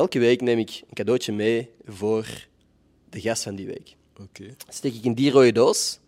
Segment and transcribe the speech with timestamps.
[0.00, 2.26] elke week neem ik een cadeautje mee voor
[3.10, 3.96] de gast van die week.
[4.20, 5.98] Oké, Steek ik in die rode doos.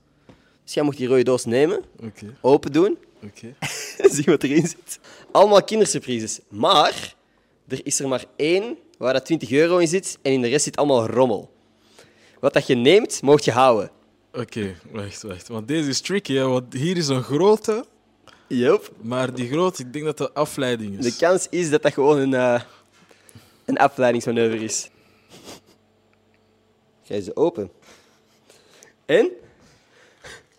[0.65, 3.54] Dus jij moet die rode doos nemen, oké, open doen, oké.
[4.14, 4.98] zie wat erin zit.
[5.32, 6.40] Allemaal kindersurprises.
[6.48, 7.14] Maar
[7.68, 10.64] er is er maar één waar dat 20 euro in zit en in de rest
[10.64, 11.50] zit allemaal rommel.
[12.40, 13.90] Wat dat je neemt, mocht je houden.
[14.32, 15.48] Oké, wacht, wacht.
[15.48, 16.46] Want deze is tricky, hè?
[16.46, 17.84] want hier is een grote,
[18.48, 18.93] Yup.
[19.00, 21.04] maar die grote, ik denk dat dat afleiding is.
[21.04, 22.61] De kans is dat dat gewoon een, eh,
[23.73, 24.91] een afleidingsmanoeuvre is.
[27.03, 27.71] Ga je ze open?
[29.07, 29.31] En?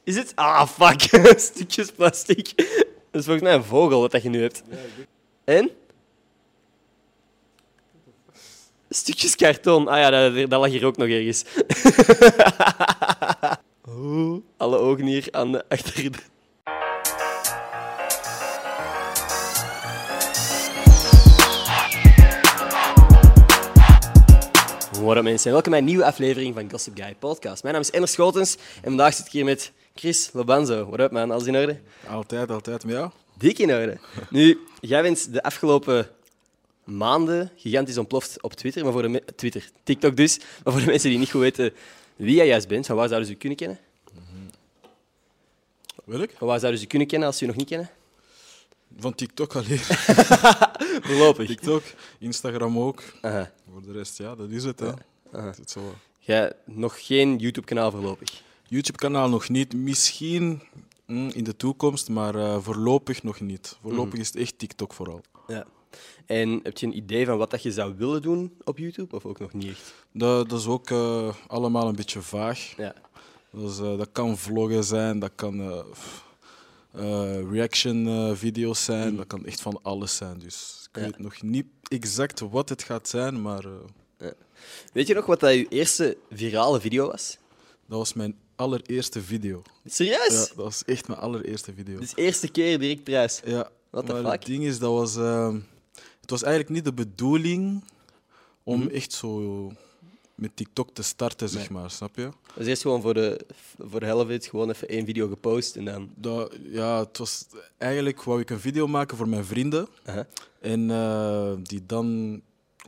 [0.04, 0.32] Is het?
[0.36, 1.02] Ah, fuck.
[1.40, 2.54] Stukjes plastic.
[2.56, 4.64] Dat is volgens mij een vogel wat dat je nu hebt.
[5.44, 5.70] En?
[8.90, 9.88] Stukjes karton.
[9.88, 11.44] Ah ja, dat, dat lag hier ook nog ergens.
[14.58, 16.18] Alle ogen hier aan de achter de...
[25.04, 27.64] Up mensen, welkom bij een nieuwe aflevering van Gossip Guy Podcast.
[27.64, 30.86] Mijn naam is Ender Schotens en vandaag zit ik hier met Chris Lobanzo.
[30.86, 31.80] What up man, alles in orde?
[32.08, 33.10] Altijd, altijd met jou?
[33.38, 33.98] Dik in orde.
[34.30, 36.10] Nu, jij bent de afgelopen
[36.84, 40.40] maanden gigantisch ontploft op Twitter, maar voor de Twitter, TikTok dus.
[40.64, 41.74] Maar voor de mensen die niet goed weten
[42.16, 43.80] wie jij juist bent, van waar zouden ze u kunnen kennen?
[46.06, 46.34] Wil ik?
[46.38, 47.90] Van waar zouden ze u kunnen kennen als ze u nog niet kennen?
[49.00, 49.82] Van TikTok alleen.
[51.08, 51.48] Voorlopig.
[51.48, 51.84] TikTok,
[52.20, 53.04] Instagram ook.
[53.72, 54.80] Voor de rest, ja, dat is het.
[54.80, 54.92] Hè.
[55.32, 55.94] Dat is zo.
[56.20, 58.44] Jij nog geen YouTube-kanaal voorlopig.
[58.68, 59.74] YouTube-kanaal nog niet.
[59.74, 60.62] Misschien
[61.06, 63.78] mm, in de toekomst, maar eh, voorlopig nog niet.
[63.82, 65.22] Voorlopig is het echt TikTok vooral.
[65.48, 65.66] Ja.
[66.26, 69.26] En heb je een idee van wat dat je zou willen doen op YouTube, of
[69.26, 69.94] ook nog niet echt?
[70.12, 72.74] Dat, dat is ook eh, allemaal een beetje vaag.
[72.78, 72.94] Ja.
[73.54, 75.86] Eh, dat kan vloggen zijn, dat kan
[76.94, 80.40] eh, f- eh, reaction-video's zijn, dat kan echt van alles zijn.
[80.40, 81.06] Dus ik Ja.
[81.06, 84.28] weet nog niet exact wat het gaat zijn, maar eh,
[84.94, 87.38] Weet je nog wat dat je eerste virale video was?
[87.88, 89.62] dat was mijn allereerste video.
[89.86, 90.28] Serieus?
[90.34, 92.00] Ja, dat was echt mijn allereerste video.
[92.00, 93.42] Dus eerste keer direct prijs.
[93.46, 94.32] Ja, the maar fuck?
[94.32, 95.16] het ding is, dat was,
[96.22, 97.84] het was eigenlijk niet de bedoeling
[98.64, 98.90] om Mhm.
[98.90, 99.72] echt zo
[100.36, 102.30] met TikTok te starten, zeg maar, snap je?
[102.56, 103.46] Dus eerst gewoon voor de,
[103.80, 106.10] voor de helft gewoon even één video gepost en dan...
[106.16, 107.46] Dat, ja, het was
[107.78, 109.88] eigenlijk wou ik een video maken voor mijn vrienden.
[110.62, 112.42] En eh, die dan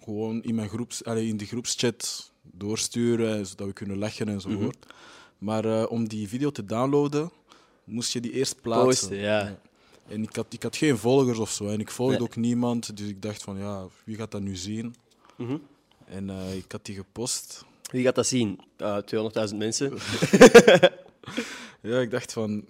[0.03, 4.85] gewoon in, mijn groeps, allee, in de groepschat doorsturen, zodat we kunnen lachen enzovoort.
[4.85, 4.94] Mhm.
[5.38, 7.31] Maar eh, om die video te downloaden,
[7.83, 8.88] moest je die eerst plaatsen.
[8.88, 9.59] Posten, ja.
[10.07, 11.67] En ik had, ik had geen volgers of zo.
[11.67, 12.27] En ik volgde Nee.
[12.27, 12.97] ook niemand.
[12.97, 14.95] Dus ik dacht van, ja, wie gaat dat nu zien?
[15.38, 15.57] Mhm.
[16.06, 17.66] En eh, ik had die gepost.
[17.92, 18.60] Wie gaat dat zien?
[18.78, 18.98] Uh,
[19.50, 19.94] 200.000 mensen.
[21.86, 22.66] Ja, ik dacht van,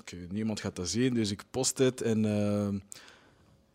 [0.00, 1.14] oké, niemand gaat dat zien.
[1.14, 2.02] Dus ik post het.
[2.02, 2.80] En eh,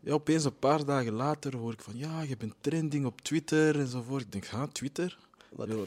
[0.00, 3.78] ja, opeens een paar dagen later hoor ik van, ja, je bent trending op Twitter
[3.78, 4.22] enzovoort.
[4.22, 5.18] Ik denk, ha, Twitter?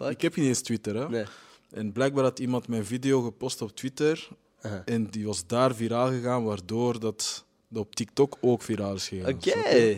[0.09, 1.09] Ik heb niet eens Twitter, hè.
[1.09, 1.25] Nee.
[1.72, 4.28] En blijkbaar had iemand mijn video gepost op Twitter.
[4.86, 9.34] En die was daar viraal gegaan, waardoor dat, dat op TikTok ook viraal is gegaan.
[9.34, 9.50] Oké.
[9.50, 9.97] je?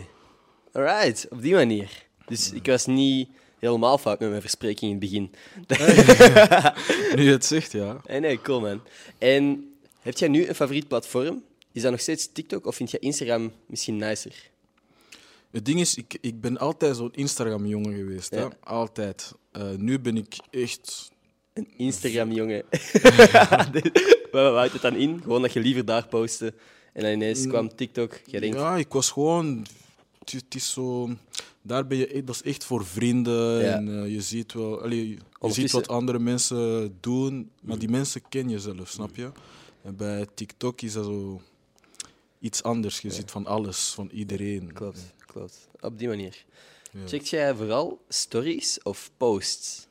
[0.72, 2.07] Alright, op die manier.
[2.28, 3.28] Dus ik was niet
[3.58, 5.30] helemaal fout met mijn verspreking in het begin.
[7.16, 8.00] Nu je het zegt, ja.
[8.06, 8.82] Nee, nee, cool man.
[9.18, 11.42] En heb jij nu een favoriet platform?
[11.72, 14.50] Is dat nog steeds TikTok of vind je Instagram misschien nicer?
[15.50, 18.30] Het ding is, ik, ik ben altijd zo'n Instagram-jongen geweest.
[18.30, 18.46] Hè?
[18.60, 19.32] Altijd.
[19.52, 21.10] Eh, nu ben ik echt...
[21.52, 22.64] Een Instagram-jongen.
[24.32, 25.20] Waar houdt het dan in?
[25.22, 26.54] Gewoon dat je liever daar postte
[26.92, 28.30] en dan ineens kwam TikTok.
[28.30, 29.66] Denkt, Ja, ik was gewoon...
[30.24, 31.08] Het is zo...
[31.68, 32.16] Daar ben je...
[32.16, 33.58] e- Dat is echt voor vrienden.
[33.64, 33.72] Ja.
[33.74, 34.82] En eh, je ziet wel...
[34.82, 39.30] Allee, je ziet wat andere mensen doen, maar die mensen ken je zelf, snap je?
[39.82, 41.40] En bij TikTok is dat zo...
[42.40, 43.00] Iets anders.
[43.00, 44.72] Je ziet van alles, van iedereen.
[44.72, 45.68] klopt, klopt.
[45.80, 46.44] Op die manier.
[46.92, 47.06] Ja.
[47.06, 49.86] Checkt jij vooral stories of posts?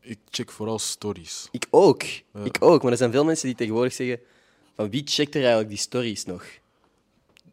[0.00, 1.48] Ik check vooral stories.
[1.50, 2.02] Ik ook.
[2.44, 2.82] Ik ook.
[2.82, 4.20] Maar er zijn veel mensen die tegenwoordig zeggen
[4.74, 6.44] van wie checkt er eigenlijk die stories nog?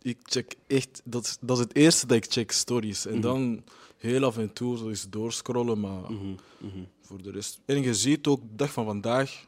[0.07, 3.05] Ik check echt, dat is, dat is het eerste dat ik check, stories.
[3.05, 3.15] Mhm.
[3.15, 3.63] En dan
[3.97, 6.33] heel af en toe zo eens doorscrollen, maar Mhm,
[7.01, 7.59] voor de rest.
[7.65, 9.45] En je ziet ook, de dag van vandaag,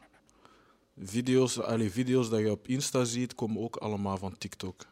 [0.98, 4.86] video's, allee, video's dat je op Insta ziet, komen ook allemaal van TikTok.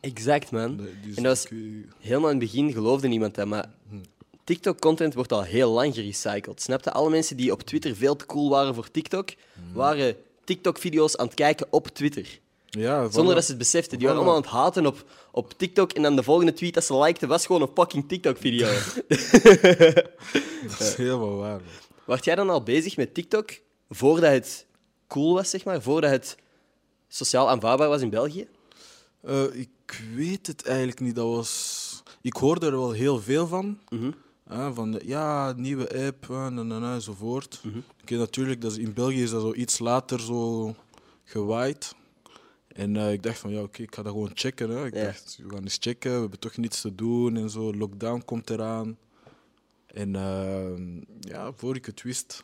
[0.00, 0.76] Exact, man.
[0.76, 1.58] Nee, dus En dat was ik, eh,
[1.98, 3.74] helemaal in het begin geloofde niemand dat, maar
[4.44, 6.62] TikTok-content wordt al heel lang gerecycled.
[6.62, 6.92] Snap je?
[6.92, 9.28] Alle mensen die op Twitter veel te cool waren voor TikTok,
[9.72, 12.40] waren TikTok-video's aan het kijken op Twitter.
[12.76, 13.98] Ja, Zonder dat ze het beseften.
[13.98, 16.84] Die waren allemaal aan het haten op, op TikTok en dan de volgende tweet dat
[16.84, 18.66] ze likten was gewoon een fucking TikTok-video.
[20.68, 21.50] Dat is helemaal waar.
[21.50, 21.60] man.
[22.06, 23.50] Wart jij dan al bezig met TikTok
[23.88, 24.66] voordat het
[25.06, 25.82] cool was, zeg maar?
[25.82, 26.36] Voordat het
[27.08, 28.48] sociaal aanvaardbaar was in België?
[29.20, 31.14] Eh, ik weet het eigenlijk niet.
[31.14, 32.02] Dat was...
[32.20, 33.78] ik hoorde er wel heel veel van.
[33.88, 34.10] Mhm.
[34.48, 37.60] hè, van eh, ja, nieuwe app, na, na, enzovoort.
[37.62, 37.78] Mhm.
[38.02, 40.74] Oké, natuurlijk, dat is, in België is dat zo iets later zo
[41.24, 41.94] gewaaid.
[42.76, 44.70] En eh, ik dacht van ja, oké, ik ga dat gewoon checken.
[44.70, 44.86] Hè.
[44.86, 45.04] Ik Ja.
[45.04, 47.74] dacht, we gaan eens checken, we hebben toch niets te doen en zo.
[47.74, 48.98] Lockdown komt eraan.
[49.86, 52.42] En eh, ja, voor ik het wist,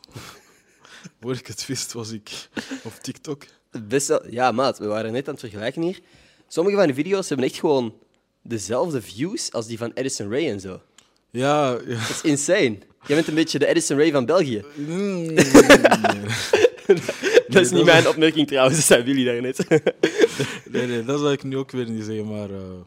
[1.21, 2.49] voor ik het wist, was ik
[2.83, 3.45] op TikTok.
[3.71, 5.99] Het beste, ja, maat, we waren net aan het vergelijken hier.
[6.47, 7.93] Sommige van de video's hebben echt gewoon
[8.41, 10.81] dezelfde views als die van Edison Ray en zo.
[11.29, 11.99] Ja, ja.
[11.99, 12.77] Dat is insane.
[13.05, 14.63] Jij bent een beetje de Edison Ray van België.
[14.75, 15.29] Mm,
[17.53, 19.67] Dat is niet mijn opmerking trouwens, dat zei Willy daarnet.
[20.71, 22.81] nee, nee, dat zou ik nu ook weer niet zeggen, maar eh, Het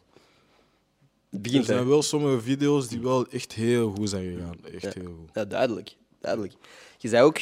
[1.30, 1.84] er begint zijn hè.
[1.84, 4.56] wel sommige video's die wel echt heel goed zijn gegaan.
[4.72, 4.90] Echt Ja.
[4.94, 5.30] heel goed.
[5.32, 5.96] Ja, duidelijk.
[6.20, 6.54] duidelijk.
[6.98, 7.38] Je zei ook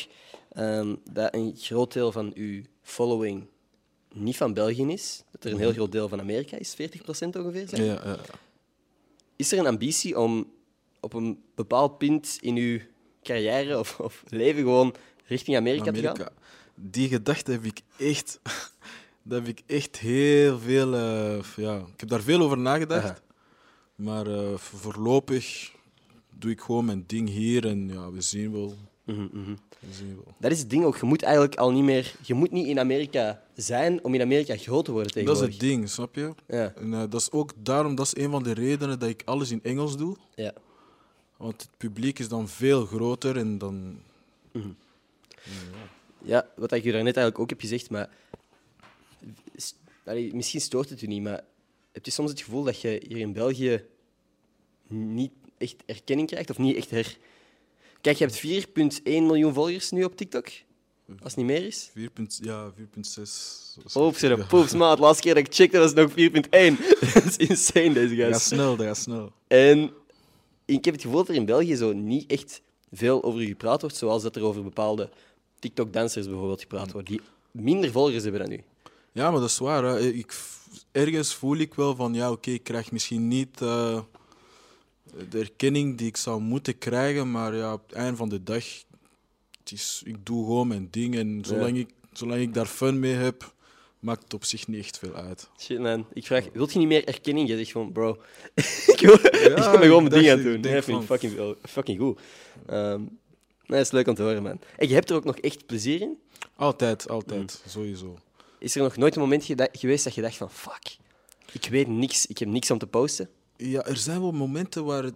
[0.53, 3.47] ehm, dat een groot deel van uw following
[4.13, 5.23] niet van België is.
[5.31, 6.79] Dat er een heel groot deel van Amerika is, 40%
[7.37, 7.69] ongeveer.
[7.69, 7.79] Zeg.
[7.79, 8.19] Ja, ja, ja.
[9.37, 10.53] Is er een ambitie om
[11.01, 12.79] op een bepaald punt in uw
[13.23, 14.95] carrière of, of leven gewoon
[15.27, 16.17] richting Amerika, te gaan?
[16.75, 18.41] Die gedachte heb ik echt,
[19.23, 20.95] dat heb ik echt heel veel.
[20.95, 23.05] eh, ja, ik heb daar veel over nagedacht.
[23.05, 23.19] Aha.
[23.95, 25.73] Maar eh, vo- voorlopig
[26.39, 28.77] doe ik gewoon mijn ding hier en ja, we zien wel.
[29.05, 29.55] Mhm, mhm.
[29.79, 30.35] We zien wel.
[30.39, 30.97] Dat is het ding ook.
[30.97, 32.15] Je moet eigenlijk al niet meer...
[32.23, 35.61] Je moet niet in Amerika zijn om in Amerika groot te worden Dat is tegenwoordig.
[35.61, 36.35] het ding, snap je?
[36.47, 39.23] Ja, En eh, dat is ook daarom, dat is een van de redenen dat ik
[39.25, 40.17] alles in Engels doe.
[40.35, 40.53] ja.
[41.37, 43.99] Want het publiek is dan veel groter en dan.
[44.53, 44.61] ja,
[46.57, 48.11] wat ik u daarnet eigenlijk ook heb gezegd, maar...
[50.05, 51.45] allee, misschien stoort het u niet, maar
[51.93, 53.85] heb je soms het gevoel dat je hier in België
[54.89, 56.51] niet echt erkenning krijgt?
[56.51, 57.17] Of niet echt her...
[58.01, 58.67] Kijk, je hebt
[58.99, 60.49] 4,1 miljoen volgers nu op TikTok.
[61.09, 61.91] Als het niet meer is.
[61.95, 62.11] 4,
[62.41, 63.95] ja, 4,6.
[63.95, 64.99] Oeps, er poeps, maat.
[64.99, 66.15] Laatste keer dat ik checkte was het nog 4,1.
[67.15, 68.47] dat is insane, deze gast.
[68.47, 69.33] snel, dat gaat snel.
[69.47, 69.93] En
[70.65, 72.63] ik heb het gevoel dat er in België zo niet echt
[72.93, 75.11] veel over gepraat wordt, zoals dat er over bepaalde
[75.65, 77.21] TikTok-dansers bijvoorbeeld gepraat wordt, die
[77.51, 78.63] minder volgers hebben dan u.
[79.13, 79.85] Ja, maar dat is waar.
[79.85, 80.01] Hè.
[80.01, 80.35] Ik,
[80.93, 84.01] ergens voel ik wel van, ja, oké, ik krijg misschien niet eh,
[85.31, 88.65] de erkenning die ik zou moeten krijgen, maar ja, op het einde van de dag,
[89.59, 93.15] het is, ik doe gewoon mijn ding en zolang, ik, zolang ik daar fun mee
[93.15, 93.55] heb,
[93.99, 95.51] maakt het op zich niet echt veel uit.
[95.59, 96.07] Shit, man.
[96.13, 97.49] Ik vraag, wilt je niet meer erkenning?
[97.49, 98.19] Je zegt gewoon, bro,
[98.95, 100.55] ik wil, ik wil me gewoon mijn ik ding aan doen.
[100.55, 102.21] ik denk vind ik fucking, fucking goed.
[102.67, 103.03] Ehm,
[103.67, 104.59] nee, dat is leuk om te horen, man.
[104.77, 106.19] En je hebt er ook nog echt plezier in?
[106.57, 108.19] Altijd, altijd, sowieso.
[108.59, 110.97] Is er nog nooit een moment geweest dat je dacht van, fuck,
[111.53, 113.31] ik weet niks, ik heb niks om te posten?
[113.57, 115.15] Ja, er zijn wel momenten waar het,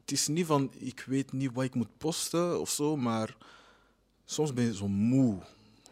[0.00, 3.36] het is niet van ik weet niet wat ik moet posten of zo, maar
[4.24, 5.38] soms ben je zo moe.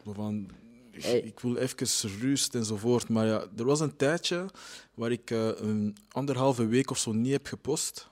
[0.04, 0.50] Zo van,
[0.90, 1.18] ik, Hey.
[1.20, 3.08] ik wil even rust enzovoort.
[3.08, 4.46] Maar ja, er was een tijdje
[4.94, 8.08] waar ik eh, een anderhalve week of zo niet heb gepost.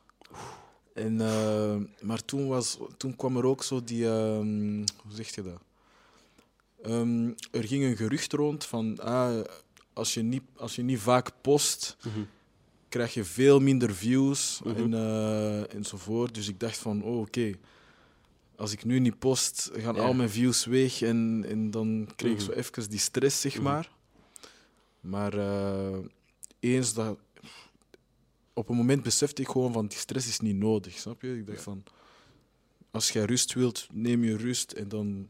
[1.00, 1.76] En, eh,
[2.06, 5.60] maar toen, was, toen kwam er ook zo die, ehm, hoe zeg je dat?
[6.82, 9.44] Ehm, er ging een gerucht rond van ah,
[9.92, 11.96] als, je niet, als je niet vaak post,
[12.88, 14.76] krijg je veel minder views Mhm.
[14.76, 16.34] en, eh, enzovoort.
[16.34, 17.52] Dus ik dacht van, oh oké,
[18.56, 20.00] als ik nu niet post, gaan Ja.
[20.02, 22.46] al mijn views weg en, en dan kreeg ik Mhm.
[22.46, 23.62] zo even die stress, zeg Mhm.
[23.62, 23.90] maar.
[25.00, 25.98] Maar eh,
[26.60, 27.18] eens dat...
[28.54, 31.36] Op een moment besefte ik gewoon van, die stress is niet nodig, snap je?
[31.36, 31.82] Ik dacht van,
[32.90, 35.28] als jij rust wilt, neem je rust en dan...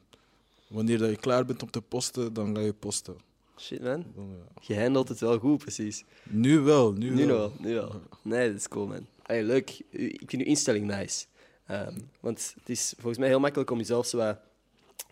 [0.66, 3.16] Wanneer dat je klaar bent om te posten, dan ga je posten.
[3.60, 4.04] Shit, man.
[4.14, 4.74] Dan, ja.
[4.74, 6.04] Je handelt het wel goed, precies.
[6.22, 7.36] Nu wel, nu, Nu wel.
[7.36, 8.00] wel, nu wel.
[8.22, 9.06] Nee, dat is cool, man.
[9.22, 9.82] Allee, leuk.
[9.90, 11.26] Ik vind uw instelling nice.
[11.66, 14.38] Ehm, want het is volgens mij heel makkelijk om jezelf zo wat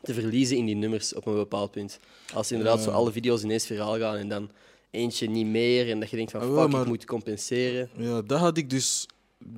[0.02, 1.98] te verliezen in die nummers op een bepaald punt.
[2.34, 4.50] Als inderdaad zo alle video's ineens viraal gaan en dan
[4.90, 7.88] eentje niet meer en dat je denkt van Ah, fuck, ik moet compenseren.
[7.96, 9.06] Ja, dat had ik dus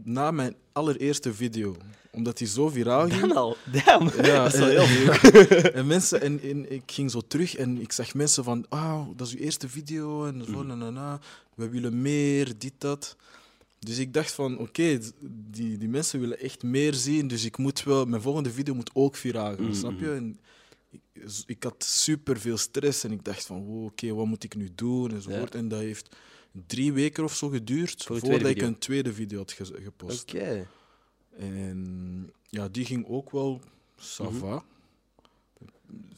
[0.05, 1.77] na mijn allereerste video.
[2.13, 3.21] Omdat die zo viraal ging.
[3.21, 3.57] Dan al.
[3.85, 4.11] Damn.
[4.25, 7.81] Ja, dat is wel en, heel en mensen, en, en ik ging zo terug en
[7.81, 11.21] ik zag mensen van, ah, dat is uw eerste video en zo, na, na, na.
[11.55, 13.17] we willen meer, dit, dat.
[13.79, 14.99] Dus ik dacht van, oké,
[15.51, 18.91] die, die mensen willen echt meer zien, dus ik moet wel, mijn volgende video moet
[18.93, 19.75] ook viraal gaan, Mhm.
[19.75, 20.11] snap je?
[20.13, 20.39] En
[20.91, 21.01] ik,
[21.47, 24.69] ik had super veel stress en ik dacht van, wow, oké, wat moet ik nu
[24.75, 25.55] doen enzovoort.
[25.55, 26.17] En dat heeft
[26.67, 30.23] drie weken of zo geduurd Voor voordat ik een tweede video had ge- gepost.
[30.35, 30.69] Oké.
[31.37, 33.61] En ja, die ging ook wel
[34.01, 34.59] ça Mhm.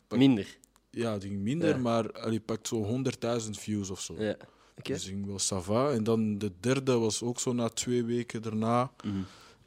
[0.09, 0.57] Minder.
[0.91, 1.77] Ja, die ging minder, Ja.
[1.77, 4.15] maar allee, pakt zo 100.000 views of zo.
[4.23, 4.37] Ja.
[4.83, 5.91] Dus die ging wel ça va.
[5.93, 8.93] En dan de derde was ook zo na twee weken daarna.
[9.05, 9.17] Mhm.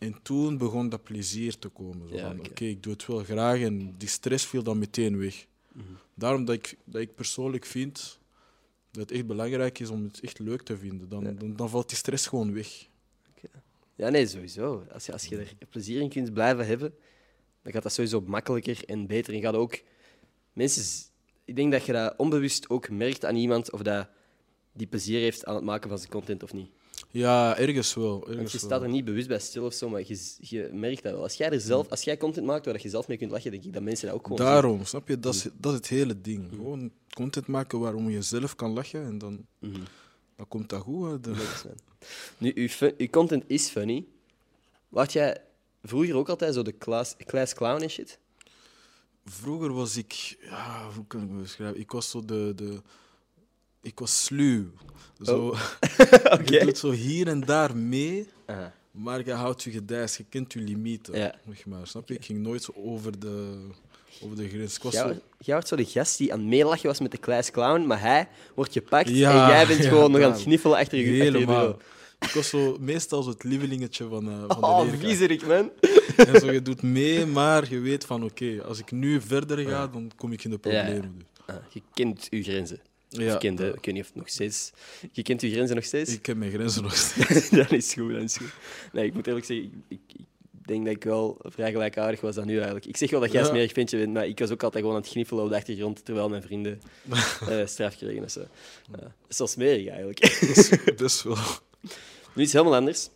[0.05, 2.07] En toen begon dat plezier te komen.
[2.09, 2.63] Zo Ja, van, oké.
[2.65, 5.45] Ik doe het wel graag en die stress viel dan meteen weg.
[5.71, 5.85] Mhm.
[6.13, 8.19] Daarom dat ik, dat ik persoonlijk vind
[8.91, 11.09] dat het echt belangrijk is om het echt leuk te vinden.
[11.09, 11.31] Dan, Ja.
[11.31, 12.87] dan, dan valt die stress gewoon weg.
[13.97, 14.85] Ja, nee, sowieso.
[14.91, 16.93] Als je, als je er plezier in kunt blijven hebben,
[17.61, 19.33] dan gaat dat sowieso makkelijker en beter.
[19.33, 19.79] En gaat ook...
[20.53, 20.83] Mensen...
[21.45, 24.09] Ik denk dat je dat onbewust ook merkt aan iemand of dat
[24.73, 26.69] die plezier heeft aan het maken van zijn content of niet.
[27.17, 28.19] Ja, ergens wel.
[28.35, 31.11] Want je staat er niet bewust bij stil of zo, maar je, je merkt dat
[31.13, 31.21] wel.
[31.21, 33.63] Als jij er zelf, als jij content maakt waar je zelf mee kunt lachen, denk
[33.63, 34.47] ik dat mensen dat ook gewoon zien.
[34.47, 35.19] Daarom, snap je?
[35.19, 36.47] Dat is, dat is het hele ding.
[36.49, 39.45] Gewoon content maken waarom je zelf kan lachen en dan,
[40.35, 41.09] dan komt dat goed.
[41.09, 41.19] hè.
[41.19, 41.31] De-
[41.63, 41.65] Dat.
[42.37, 44.05] Nu, uw, uw content is funny.
[44.89, 45.41] Wacht jij
[45.83, 48.19] vroeger ook altijd zo de class, class clown en shit?
[49.25, 51.79] Vroeger was ik, ja, hoe kan ik me beschrijven?
[51.79, 52.81] Ik was zo de, de
[53.85, 54.63] ik was sluw.
[55.21, 55.47] Zo,
[56.35, 56.53] Oké.
[56.53, 58.27] Je doet zo hier en daar mee,
[58.91, 61.17] maar je houdt je gedijs, je kent je limieten.
[61.17, 61.35] Ja.
[61.47, 62.13] Zeg maar, snap je?
[62.15, 63.57] Ik ging nooit zo over de,
[64.21, 64.77] over de grens.
[64.81, 67.19] Jij zo, wordt- jij wordt zo de gast die aan het meelachen was met de
[67.19, 70.41] class clown, maar hij wordt gepakt Ja, en jij bent ja, gewoon nog aan het
[70.41, 71.77] gniffelen achter je, achter je helemaal.
[72.19, 75.03] Ik was zo meestal zo het lievelingetje van, eh, van de Oh, leerkracht.
[75.05, 75.71] viezerik, man.
[76.15, 79.87] En zo, je doet mee, maar je weet van oké, als ik nu verder ga,
[79.87, 81.15] dan kom ik in de problemen.
[81.17, 81.55] Dus.
[81.55, 82.79] Ah, je kent je grenzen.
[83.23, 84.71] Ja, kende, ik weet niet of het nog steeds...
[85.11, 86.13] Je kent je grenzen nog steeds?
[86.13, 87.49] Ik heb mijn grenzen nog steeds.
[87.49, 88.53] dat is goed, dat is goed.
[88.93, 90.25] Nee, ik moet eerlijk zeggen, ik, ik,
[90.65, 92.85] denk dat ik wel vrij gelijkaardig was dan nu eigenlijk.
[92.85, 93.51] Ik zeg wel dat jij een Ja.
[93.53, 96.05] smerig ventje bent, maar ik was ook altijd gewoon aan het gniffelen op de achtergrond,
[96.05, 96.81] terwijl mijn vrienden
[97.49, 98.23] eh, straf kregen.
[98.23, 98.39] en zo.
[98.91, 100.19] Dat is wel smerig eigenlijk.
[100.97, 101.37] Best wel.
[102.33, 103.09] nu iets helemaal anders.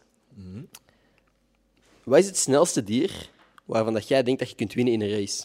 [2.04, 3.30] Wat is het snelste dier
[3.66, 5.44] waarvan dat jij denkt dat je kunt winnen in een race?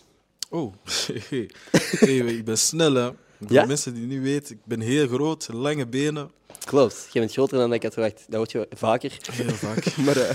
[0.51, 0.75] Oh,
[1.29, 1.51] hey,
[1.99, 3.11] hey, ik ben snel hè.
[3.47, 3.65] Voor Ja?
[3.67, 6.31] mensen die niet weten, ik ben heel groot, lange benen.
[6.65, 8.25] Klopt, jij bent groter dan ik had verwacht.
[8.27, 9.19] Dat hoort je vaker.
[9.33, 9.97] Heel vaak.
[10.07, 10.31] Maar eh,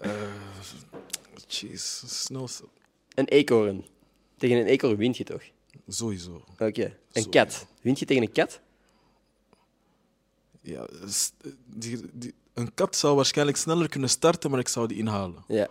[0.00, 0.10] Eh,
[1.46, 2.48] Jeez, snel.
[3.14, 3.84] een eekhoorn.
[4.38, 5.42] Tegen een eekhoorn wint je toch?
[5.88, 6.44] Sowieso.
[6.58, 6.96] Oké.
[7.12, 7.66] Een kat.
[7.82, 8.60] Wint je tegen een kat?
[10.62, 10.86] Ja,
[11.66, 15.44] die, die, een kat zou waarschijnlijk sneller kunnen starten, maar ik zou die inhalen.
[15.48, 15.68] Ja.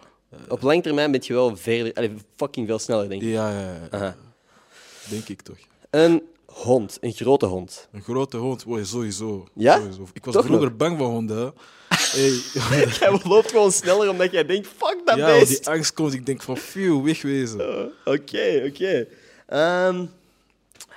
[0.47, 3.27] Op lange termijn ben je wel verder, fucking veel sneller, denk ik.
[3.29, 4.15] Ja, ja, ja, Aha.
[5.09, 5.57] denk ik toch.
[5.89, 7.87] Een hond, een grote hond.
[7.91, 9.47] Een grote hond, oh, sowieso.
[9.55, 9.77] Ja?
[9.77, 10.07] sowieso.
[10.13, 10.77] Ik was Toch vroeger nog?
[10.77, 11.53] bang van honden.
[11.89, 12.29] Hey,
[12.99, 15.47] Jij loopt gewoon sneller omdat jij denkt, fuck dat ja, beest.
[15.63, 16.13] die angst komt.
[16.13, 17.59] Ik denk van, phew, wegwezen.
[17.69, 19.07] Oh, Oké, oké.
[19.47, 20.05] Ehm,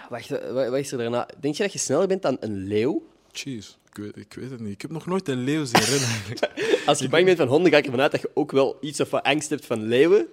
[0.09, 1.29] wacht, wa- wat is er daarna?
[1.41, 3.03] Denk je dat je sneller bent dan een leeuw?
[3.33, 4.73] Jeez, ik weet, ik weet het niet.
[4.73, 6.09] Ik heb nog nooit een leeuw zien rennen.
[6.87, 9.01] Als je bang bent van honden, ga ik ervan uit dat je ook wel iets
[9.01, 10.27] of wat angst hebt van leeuwen.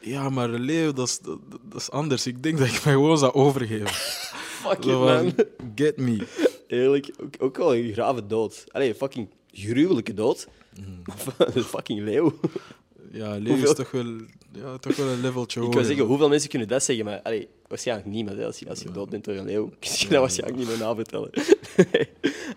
[0.00, 1.38] Ja, maar een leeuw, dat is, dat,
[1.68, 2.26] dat is anders.
[2.26, 3.88] Ik denk dat ik mij gewoon zou overgeven.
[4.62, 5.32] Fuck van, man.
[5.74, 6.26] Get me.
[6.66, 8.64] Eerlijk, ook, ook wel een grave dood.
[8.68, 10.48] Allee, een fucking gruwelijke dood.
[11.54, 12.38] een fucking leeuw.
[13.12, 14.04] Ja, leeuw Hoeveel- is toch wel,
[14.52, 15.80] ja, toch wel een leveltje Ik hoger.
[15.80, 17.04] wil zeggen, hoeveel mensen kunnen dat zeggen?
[17.04, 18.36] Maar allee, waarschijnlijk niemand.
[18.36, 18.44] Hè.
[18.46, 20.78] Als, je, als je dood bent door een leeuw, kun je dat waarschijnlijk niet meer
[20.78, 21.30] navertellen.
[21.92, 22.08] Nee.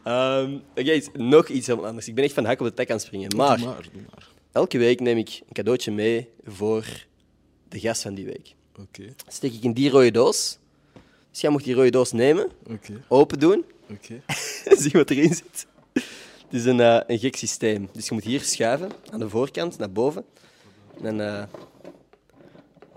[0.03, 2.07] Ehm, Oké, nog iets helemaal anders.
[2.07, 3.35] Ik ben echt van hak op de tak aan het springen.
[3.35, 4.27] Maar Doe maar, doe maar.
[4.51, 6.85] elke week neem ik een cadeautje mee voor
[7.73, 8.55] de gast van die week.
[8.79, 10.57] Oké, Steek ik in die rode doos.
[11.31, 14.21] Dus jij mag die rode doos nemen, oké, open doen, oké.
[14.81, 15.67] zien wat erin zit.
[15.93, 17.89] Het is een, eh, een gek systeem.
[17.93, 20.25] Dus je moet hier schuiven, aan de voorkant, naar boven.
[21.01, 21.21] En dan...
[21.21, 21.43] eh,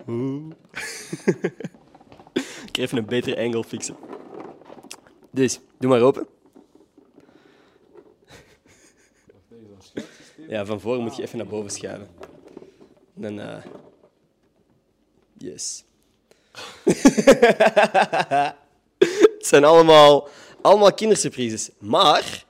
[2.67, 3.97] ik ga even een betere angle fixen.
[5.31, 6.27] Dus, doe maar open.
[10.49, 12.09] Ja, van voren moet je even naar boven schuiven.
[13.15, 13.41] En dan...
[13.41, 13.65] eh,
[15.39, 15.85] Yes.
[19.37, 20.29] Het zijn allemaal,
[20.63, 21.71] allemaal kindersurprises.
[21.79, 22.45] Maar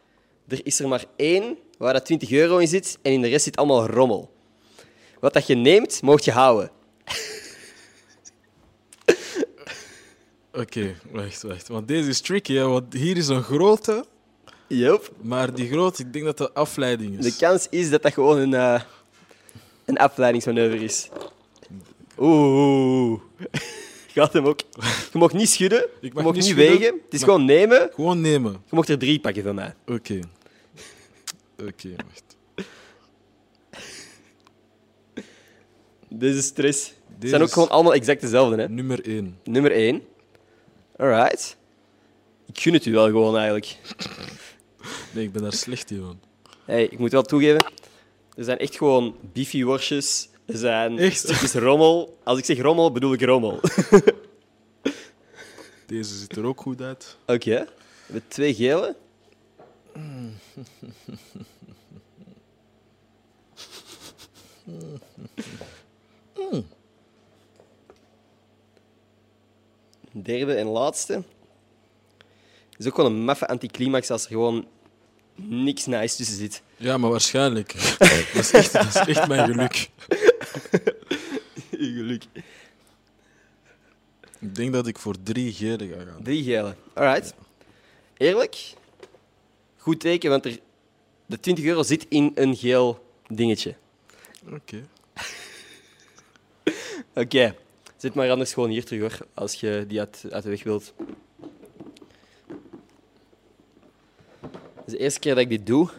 [0.48, 3.44] er is er maar één waar dat 20 euro in zit en in de rest
[3.44, 4.34] zit allemaal rommel.
[5.20, 6.70] Wat dat je neemt, mocht je houden.
[10.52, 11.68] Oké, wacht, wacht.
[11.68, 14.04] Want deze is tricky, hè, want hier is een grote,
[14.66, 15.12] Yup.
[15.20, 17.24] maar die grote, ik denk dat dat afleiding is.
[17.24, 18.80] De kans is dat dat gewoon een, eh,
[19.84, 21.08] een afleidingsmanoeuvre is.
[22.18, 23.20] Oeh.
[24.14, 24.60] Gaat hem ook.
[25.12, 27.00] Je mag niet schudden, je mag mag niet wegen.
[27.04, 27.90] Het is gewoon nemen.
[27.94, 28.52] Gewoon nemen.
[28.52, 29.74] Je mocht er drie pakken van mij.
[29.86, 30.20] Oké.
[31.66, 32.36] Oké, wacht.
[36.08, 36.86] Deze stress.
[36.86, 38.56] Het Deze zijn ook gewoon allemaal exact dezelfde.
[38.56, 38.68] Hè?
[38.68, 39.38] Nummer 1.
[39.44, 40.02] Nummer 1.
[40.96, 41.56] Alright.
[42.46, 43.76] Ik gun het u wel gewoon eigenlijk.
[45.12, 46.20] Nee, ik ben daar slecht in van.
[46.64, 47.64] Hey, ik moet wel toegeven,
[48.36, 50.28] er zijn echt gewoon beefy worstjes.
[50.46, 51.16] Zijn Echt?
[51.16, 52.18] stukjes rommel.
[52.24, 53.60] Als ik zeg rommel, bedoel ik rommel.
[55.86, 57.16] Deze ziet er ook goed uit.
[57.26, 57.66] Oké.
[58.06, 58.96] We twee gele.
[70.12, 71.22] Derde en laatste.
[72.76, 74.66] is ook gewoon een maffe anticlimax als er gewoon
[75.34, 76.62] niks nice tussen zit.
[76.76, 77.74] Ja, maar waarschijnlijk.
[77.98, 79.88] dat, is echt, dat is echt mijn geluk.
[81.70, 82.24] Geluk.
[84.38, 86.22] Ik denk dat ik voor drie gele ga gaan.
[86.22, 86.74] Drie gele.
[86.92, 87.34] Alright.
[88.16, 88.74] Eerlijk?
[89.76, 90.58] Goed teken, want er,
[91.26, 93.74] de 20 euro zit in een geel dingetje.
[94.52, 94.86] Oké.
[97.22, 97.54] Oké.
[97.96, 100.94] Zet maar anders gewoon hier terug hoor, als je die uit, uit de weg wilt.
[104.74, 105.90] Het is de eerste keer dat ik dit doe.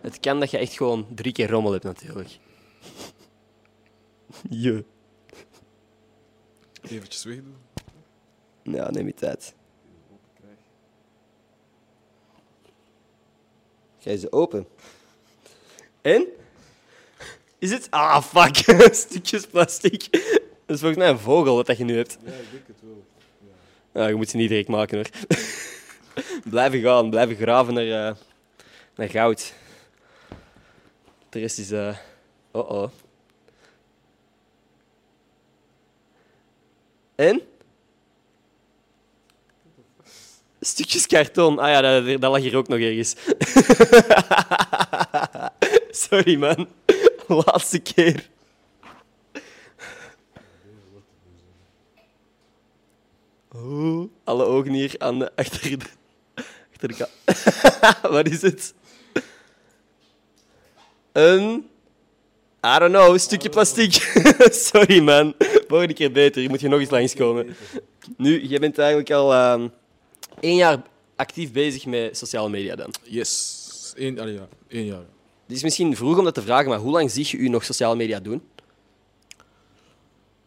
[0.00, 2.38] Het kan dat je echt gewoon drie keer rommel hebt natuurlijk.
[4.64, 4.84] Je.
[6.82, 7.56] Eventjes wegdoen.
[8.62, 9.54] Ja, neem je tijd.
[13.98, 14.66] Ga je ze open?
[16.00, 16.26] En?
[17.58, 17.90] Is het?
[17.90, 18.56] Ah, fuck.
[18.94, 20.12] Stukjes plastic.
[20.66, 22.18] Dat is volgens mij een vogel wat dat je nu hebt.
[22.24, 23.04] Ja, ik denk het wel.
[23.92, 25.36] Ja, je moet ze niet direct maken hoor.
[26.50, 28.16] blijven gaan, blijven graven naar, eh,
[28.94, 29.54] naar goud.
[31.28, 31.70] De rest is.
[31.70, 31.96] eh
[32.50, 32.90] oh
[37.20, 37.42] En?
[40.60, 41.58] Stukjes karton.
[41.58, 43.14] Ah ja, dat, dat lag hier ook nog ergens.
[46.08, 46.68] Sorry man.
[47.26, 48.28] Laatste keer.
[53.48, 55.86] Oh, alle ogen hier aan de, achter de,
[56.72, 57.08] achter
[58.14, 58.74] Wat is het?
[61.12, 61.68] Een...
[62.62, 63.92] I don't know, stukje plastic.
[64.68, 65.34] Sorry, man.
[65.70, 66.42] Volgende keer beter.
[66.42, 67.56] Je moet je nog eens langskomen.
[68.16, 69.68] Nu, jij bent eigenlijk al ehm,
[70.40, 70.82] één jaar
[71.16, 72.94] actief bezig met sociale media dan.
[73.02, 73.92] Yes.
[73.96, 74.48] Eén, allee, ja.
[74.68, 75.04] Eén jaar.
[75.46, 77.64] Het is misschien vroeg om dat te vragen, maar hoe lang zie je u nog
[77.64, 78.42] sociale media doen?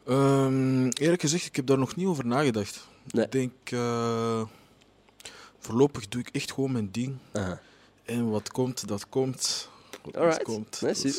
[0.07, 2.87] Ehm, eerlijk gezegd, ik heb daar nog niet over nagedacht.
[3.11, 3.25] Nee.
[3.25, 3.51] Ik denk...
[3.69, 4.41] eh,
[5.59, 7.15] voorlopig doe ik echt gewoon mijn ding.
[7.31, 7.61] Aha.
[8.05, 9.69] En wat komt, dat komt.
[10.03, 10.43] Wat Alright.
[10.43, 10.81] komt.
[10.81, 11.13] Nee.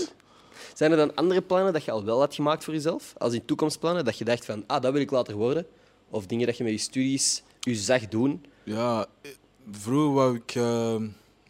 [0.75, 3.15] Zijn er dan andere plannen dat je al wel had gemaakt voor jezelf?
[3.19, 5.67] Als in toekomstplannen, dat je dacht van, ah, dat wil ik later worden?
[6.11, 8.45] Of dingen dat je met je studies je zag doen?
[8.63, 9.31] Ja, eh,
[9.71, 10.97] vroeger wou ik eh,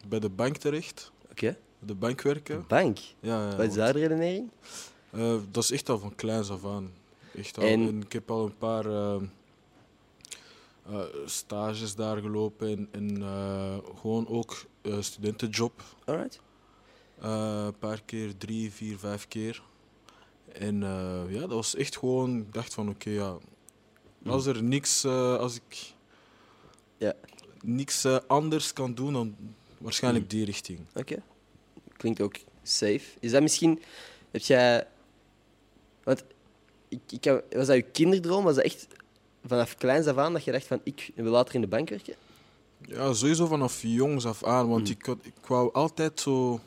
[0.09, 1.13] bij de bank terecht.
[1.31, 1.57] Oké.
[1.79, 2.65] De bank werken.
[2.69, 2.99] Bank.
[3.21, 4.51] Ja, ja, Wat is daar de redenering?
[5.11, 6.93] eh, dat is echt al van kleins af aan.
[7.37, 7.65] Echt al.
[7.65, 8.01] En- En...
[8.03, 8.85] ik heb al een paar
[11.25, 13.23] stages daar gelopen en, en
[14.01, 14.65] gewoon ook
[15.01, 15.83] studentenjob.
[16.05, 16.41] Alright.
[17.21, 19.63] Eh, een paar keer, drie, vier, vijf keer.
[20.53, 23.37] En eh, ja, dat was echt gewoon, ik dacht van oké, ja,
[24.27, 25.93] als er niks, eh, als ik
[26.97, 27.15] Ja.
[27.63, 29.37] niks anders kan doen, dan
[29.79, 30.79] waarschijnlijk die richting.
[30.95, 31.23] Oké.
[31.97, 33.01] Klinkt ook safe.
[33.21, 33.83] Is dat misschien...
[34.31, 34.87] Heb jij...
[36.03, 36.25] Want
[36.89, 38.45] ik, ik, was dat je kinderdroom?
[38.45, 38.87] Was dat echt
[39.47, 42.15] vanaf kleins af aan dat je dacht van, ik wil later in de bank werken?
[42.87, 44.91] Ja, sowieso vanaf jongs af aan, want Mm.
[44.93, 46.61] ik, ik wou altijd zo...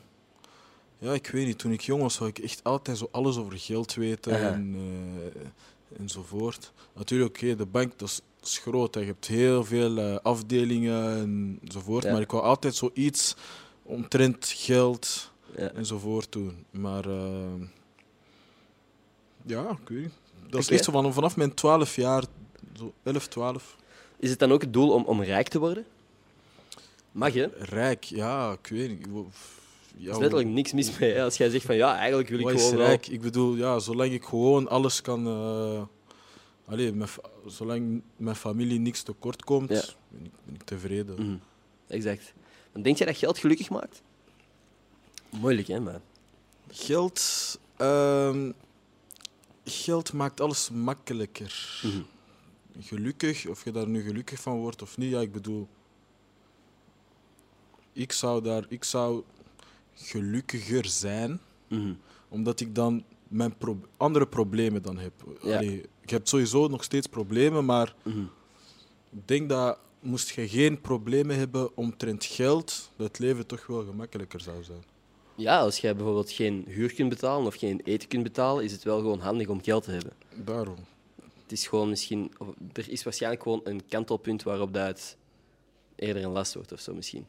[0.98, 3.58] Ja, ik weet niet, toen ik jong was, wou ik echt altijd zo alles over
[3.58, 6.72] geld weten en, eh, enzovoort.
[6.94, 8.94] Natuurlijk, oké, de bank, dat is, dat is groot.
[8.94, 9.00] hè.
[9.00, 12.12] Je hebt heel veel eh, afdelingen enzovoort, Ja.
[12.12, 13.34] maar ik wou altijd zoiets
[13.82, 15.70] omtrent geld Ja.
[15.72, 16.64] enzovoort doen.
[16.70, 17.52] Maar eh,
[19.46, 20.12] ja, ik weet niet.
[20.48, 22.24] Dat is echt zo van, vanaf mijn 12 jaar,
[22.76, 23.76] zo 11, 12.
[24.18, 25.84] Is het dan ook het doel om, om rijk te worden?
[27.12, 27.50] Mag je?
[27.58, 29.06] Rijk, ja, ik weet niet.
[30.00, 31.12] Ja, is letterlijk niks mis mee.
[31.12, 31.22] Hè?
[31.22, 32.86] Als jij zegt van, ja, eigenlijk wil ik gewoon wel...
[32.86, 33.06] rijk?
[33.06, 35.26] Ik bedoel, ja, zolang ik gewoon alles kan.
[35.26, 35.82] eh
[36.72, 39.82] allee, mijn, fa- zolang mijn familie niks tekort komt, Ja.
[40.08, 41.14] ben, ik, ben ik tevreden.
[41.22, 41.36] Mhm,
[41.86, 42.32] Exact.
[42.72, 44.02] Dan denk jij dat geld gelukkig maakt?
[45.30, 46.00] Moeilijk, hè, maar...
[46.70, 47.22] Geld,
[47.76, 48.52] ehm,
[49.64, 51.80] geld maakt alles makkelijker.
[51.82, 52.00] Mhm.
[52.80, 55.68] Gelukkig, of je daar nu gelukkig van wordt of niet, ja, ik bedoel.
[57.92, 59.22] Ik zou daar, ik zou
[59.98, 61.92] gelukkiger zijn Mhm.
[62.28, 65.12] omdat ik dan mijn pro- andere problemen dan heb.
[65.42, 65.56] Ja.
[65.56, 68.22] Allee, ik heb sowieso nog steeds problemen, maar Mhm.
[69.10, 73.84] ik denk dat moest je geen problemen hebben omtrent geld, dat het leven toch wel
[73.84, 74.82] gemakkelijker zou zijn.
[75.34, 78.82] Ja, als jij bijvoorbeeld geen huur kunt betalen of geen eten kunt betalen, is het
[78.82, 80.12] wel gewoon handig om geld te hebben.
[80.44, 80.76] Daarom.
[81.42, 82.32] Het is gewoon misschien...
[82.72, 85.16] Er is waarschijnlijk gewoon een kantelpunt waarop dat
[85.96, 87.26] eerder een last wordt of zo, misschien.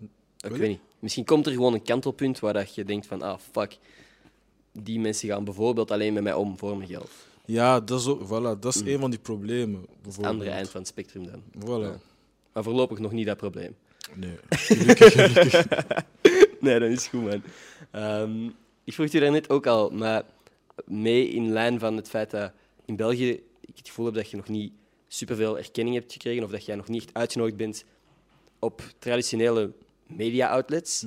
[0.00, 0.08] Ik
[0.50, 0.58] Wel?
[0.58, 0.80] weet niet.
[1.00, 3.78] Misschien komt er gewoon een kantelpunt waar dat je denkt van, ah, fuck,
[4.72, 7.10] die mensen gaan bijvoorbeeld alleen met mij om voor mijn geld.
[7.44, 9.86] Ja, dat is, ook, voilà, dat is een van die problemen.
[10.02, 11.42] Het andere eind van het spectrum dan.
[11.58, 11.82] Voilà.
[11.82, 12.00] Ja.
[12.52, 13.76] Maar voorlopig nog niet dat probleem.
[14.14, 15.66] Nee, gelukkig, gelukkig.
[16.60, 17.42] Nee, dat is goed, man.
[17.90, 18.46] Ehm,
[18.84, 20.24] ik vroeg je daarnet ook al, maar
[20.84, 22.52] mee in lijn van het feit dat
[22.84, 24.72] in België ik het gevoel heb dat je nog niet
[25.08, 27.84] superveel erkenning hebt gekregen of dat jij nog niet echt uitgenodigd bent
[28.58, 29.72] op traditionele
[30.16, 31.04] media-outlets.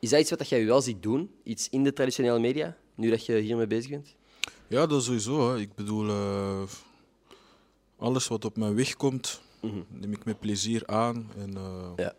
[0.00, 1.30] Is dat iets wat jij wel ziet doen?
[1.42, 4.14] Iets in de traditionele media, nu dat je hiermee bezig bent?
[4.68, 5.50] Ja, dat sowieso.
[5.52, 5.58] Hè.
[5.60, 6.62] Ik bedoel, eh,
[7.98, 9.40] alles wat op mijn weg komt,
[9.88, 11.30] neem ik met plezier aan.
[11.38, 12.14] En eh, Ja.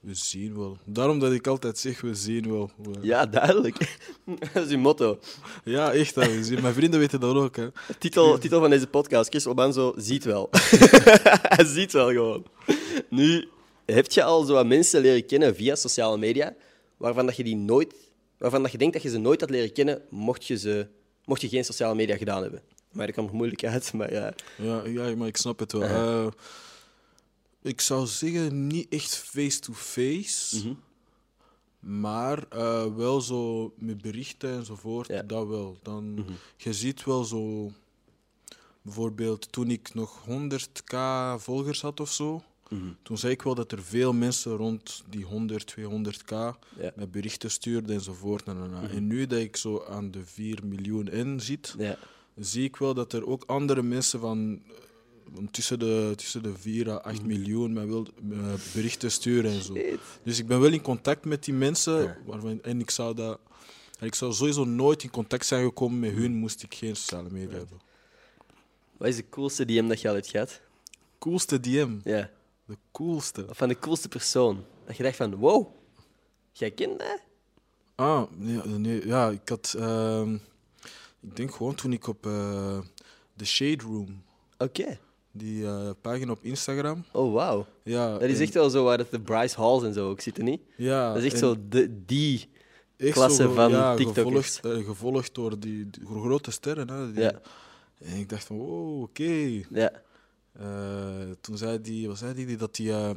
[0.00, 0.78] we zien wel.
[0.84, 2.70] Daarom dat ik altijd zeg, we zien wel.
[2.82, 3.98] We- Ja, duidelijk.
[4.52, 5.18] dat is uw motto.
[5.64, 6.14] Ja, echt.
[6.14, 6.62] Hè, we zien.
[6.62, 7.56] Mijn vrienden weten dat ook.
[7.56, 7.68] Hè.
[7.98, 10.48] Titel, titel van deze podcast, Chris Obanzo ziet wel.
[11.56, 12.44] Hij ziet wel gewoon.
[13.08, 13.48] Nu,
[13.94, 16.54] heb je al zo wat mensen leren kennen via sociale media,
[16.96, 17.94] waarvan dat je die nooit,
[18.38, 20.88] waarvan dat je denkt dat je ze nooit had leren kennen, mocht je, ze,
[21.24, 22.62] mocht je geen sociale media gedaan hebben?
[22.92, 24.34] Maar dat kwam moeilijk uit, maar ja.
[24.56, 25.82] Ja, ja, maar ik snap het wel.
[25.82, 26.26] Eh,
[27.62, 30.56] ik zou zeggen, niet echt face-to-face.
[30.56, 30.74] Mhm.
[32.00, 35.16] Maar eh, wel zo met berichten enzovoort, Ja.
[35.16, 35.26] Mhm.
[35.26, 35.78] dat wel.
[35.82, 36.26] Dan,
[36.56, 37.72] Je ziet wel zo...
[38.82, 40.94] Bijvoorbeeld toen ik nog 100k
[41.36, 42.88] volgers had of zo, Mhm.
[43.02, 46.56] toen zei ik wel dat er veel mensen rond die 100, 200k Ja.
[46.76, 46.90] Mhm.
[46.94, 48.46] met berichten stuurden enzovoort.
[48.46, 51.98] En, en, en nu dat ik zo aan de 4 miljoen in zit, ja.
[52.36, 54.62] zie ik wel dat er ook andere mensen van,
[55.36, 58.38] eh, tussen, de, tussen de 4 à 8 miljoen mij wil eh,
[58.74, 59.74] berichten sturen en zo.
[60.22, 63.38] Dus ik ben wel in contact met die mensen waarvan, en ik zou, dat,
[64.00, 67.56] ik zou sowieso nooit in contact zijn gekomen met hun moest ik geen sociale media
[67.56, 67.80] hebben.
[68.96, 70.60] Wat is de coolste DM dat je al hebt gehad?
[71.18, 72.30] Coolste DM, Ja.
[72.70, 73.46] De coolste.
[73.48, 74.64] Of van de coolste persoon?
[74.86, 75.66] Dat je dacht van, wow,
[76.52, 77.18] jij kent mij?
[77.94, 80.34] Ah, nee, nee, ja, ik had, ehm,
[81.20, 82.78] ik denk gewoon toen ik op eh
[83.36, 84.22] The Shade Room,
[84.58, 84.98] Oké.
[85.32, 87.66] die eh, pagina op Instagram, Oh, wauw.
[87.82, 88.12] ja.
[88.12, 90.44] Dat is en- echt wel zo waar dat de Bryce Halls en zo ook zitten,
[90.44, 90.60] niet?
[90.76, 92.48] ja, Dat is echt en- zo de, die.
[92.96, 94.56] klasse zo, van ja, TikTokers.
[94.56, 96.88] Gevolgd, eh, gevolgd door die, die grote sterren.
[96.90, 97.40] Hè, die- Ja.
[97.98, 99.62] En ik dacht van, wow, oké.
[99.70, 99.92] Ja.
[100.52, 103.10] Eh, toen zei die, wat zei die, die dat die, eh,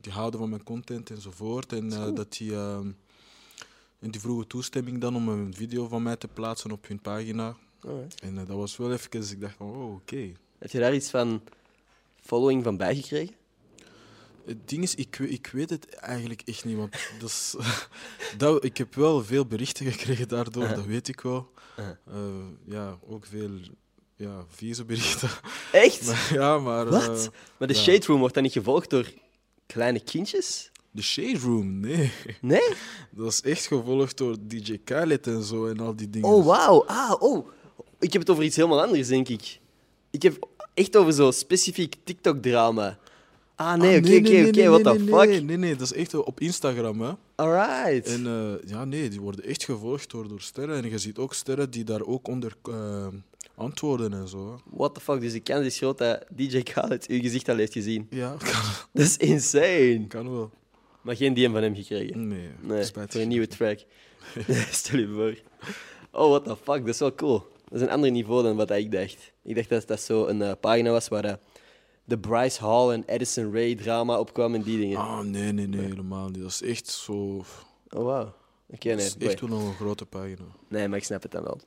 [0.00, 1.72] die houden van mijn content enzovoort.
[1.72, 2.76] En dat die, eh,
[3.98, 7.56] en die vroegen toestemming dan om een video van mij te plaatsen op hun pagina.
[8.22, 10.32] En dat was wel even, ik dacht van, oh, oké.
[10.58, 11.42] Heb je daar iets van
[12.20, 13.34] following van bijgekregen?
[14.44, 16.76] Het ding is, ik, ik weet het eigenlijk echt niet.
[16.76, 17.56] Want dat is,
[18.38, 21.50] dat, ik heb wel veel berichten gekregen daardoor, dat weet ik wel.
[21.78, 22.46] Uh-huh.
[22.64, 23.50] Ja, ook veel
[24.18, 25.30] ja, vieze berichten.
[25.72, 26.06] Echt?
[26.06, 26.88] Maar, ja, maar...
[26.88, 27.24] Wat?
[27.24, 27.80] eh, maar de ja.
[27.80, 29.12] Shade Room wordt dan niet gevolgd door
[29.66, 30.70] kleine kindjes?
[30.90, 32.12] de Shade Room, nee.
[32.40, 32.68] Nee?
[33.10, 36.28] Dat is echt gevolgd door DJ Khaled en zo en al die dingen.
[36.28, 36.84] Oh, wauw.
[36.86, 37.48] Ah, oh.
[37.98, 39.60] Ik heb het over iets helemaal anders, denk ik.
[40.10, 42.98] Ik heb echt over zo specifiek TikTok-drama.
[43.54, 45.28] Ah, nee, Ah, oké, oké, oké, what the nee, fuck?
[45.28, 47.12] Nee, nee, nee, dat is echt op Instagram, hè.
[47.34, 48.06] Alright.
[48.06, 50.82] En eh, ja, nee, die worden echt gevolgd door, door sterren.
[50.82, 53.06] En je ziet ook sterren die daar ook onder eh,
[53.58, 54.60] antwoorden en zo.
[54.70, 57.72] What the fuck, dus de kans is groot dat DJ Khaled uw gezicht al heeft
[57.72, 58.06] gezien.
[58.10, 60.04] Ja, kan, Dat is insane.
[60.08, 60.50] kan wel.
[61.02, 62.28] Maar geen DM van hem gekregen.
[62.28, 63.12] Nee, Nee, spijtig.
[63.12, 63.78] voor een nieuwe track.
[64.70, 65.38] Stel je voor.
[66.22, 67.38] Oh, what the fuck, dat is wel cool.
[67.68, 69.32] Dat is een ander niveau dan wat ik dacht.
[69.44, 71.34] Ik dacht dat dat zo een eh, pagina was waar eh,
[72.04, 74.98] de Bryce Hall en Addison Ray drama opkwam en die dingen.
[74.98, 76.40] Ah, nee, nee, nee, helemaal niet.
[76.42, 77.44] Dat is echt zo...
[77.88, 78.34] Oh, wauw.
[78.70, 79.06] Oké, Dat nee.
[79.06, 80.44] is echt wel een grote pagina.
[80.68, 81.60] Nee, maar ik snap het dan wel.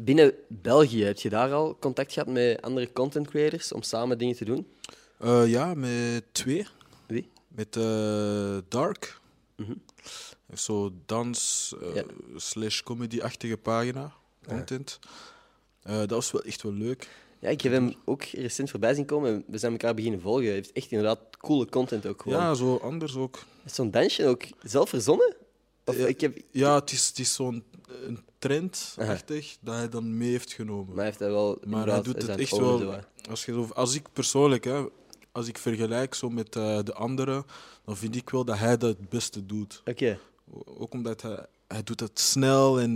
[0.00, 4.36] Binnen België, heb je daar al contact gehad met andere content creators om samen dingen
[4.36, 4.66] te doen?
[5.18, 6.66] Eh, ja, met twee.
[7.06, 7.28] Wie?
[7.48, 9.20] Met eh, Dark.
[9.56, 9.72] Mhm.
[10.54, 12.04] Zo dans eh, Ja.
[12.36, 14.12] slash comedy-achtige pagina,
[14.48, 14.98] content.
[15.82, 17.08] Eh, dat was wel echt wel leuk.
[17.38, 20.44] Ja, ik heb hem ook recent voorbij zien komen en we zijn elkaar beginnen volgen.
[20.44, 22.38] Hij heeft echt inderdaad coole content ook gewoon.
[22.38, 23.44] Ja, zo anders ook.
[23.64, 25.36] Is Zo'n dansje ook zelf verzonnen?
[25.84, 26.06] Of Ja.
[26.06, 26.38] ik heb...
[26.50, 29.12] Ja, het is, het is zo'n een trend, Aha.
[29.12, 30.86] achtig, dat hij dan mee heeft genomen.
[30.86, 31.58] Maar hij heeft dat wel...
[31.66, 33.00] Maar hij doet het echt wel.
[33.30, 34.84] Als, je, als ik persoonlijk, hè,
[35.32, 37.44] als ik vergelijk zo met eh, de anderen,
[37.84, 39.82] dan vind ik wel dat hij dat het beste doet.
[39.84, 40.18] Oké.
[40.64, 42.90] Ook omdat hij, hij doet het snel en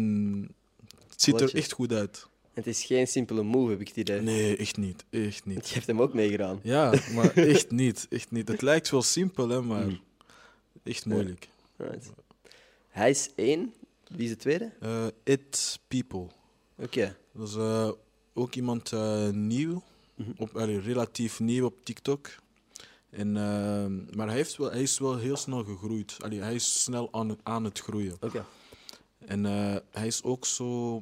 [1.09, 2.27] het ziet er echt goed uit.
[2.53, 4.20] Het is geen simpele move, heb ik het idee.
[4.20, 5.05] Nee, echt niet.
[5.11, 5.68] Echt Want niet.
[5.68, 6.61] je hebt hem ook meegedaan.
[6.62, 8.07] Ja, maar echt niet.
[8.11, 8.48] Echt niet.
[8.48, 10.01] Het lijkt wel simpel, hè, maar Mm.
[10.83, 11.48] echt moeilijk.
[11.77, 12.07] Right.
[12.88, 13.72] Hij is één.
[14.09, 14.73] Wie is de tweede?
[14.81, 16.27] Eh It People.
[16.77, 17.16] Oké.
[17.33, 17.90] Dat is eh,
[18.35, 19.83] ook iemand eh, nieuw,
[20.14, 20.31] Mhm.
[20.37, 22.29] op, allee, relatief nieuw op TikTok.
[23.11, 23.33] En,
[24.16, 26.16] maar hij, heeft wel, hij is wel heel snel gegroeid.
[26.21, 28.16] Allee, hij is snel aan het, aan het groeien.
[28.21, 28.44] Oké.
[29.18, 29.44] En
[29.90, 31.01] hij is ook zo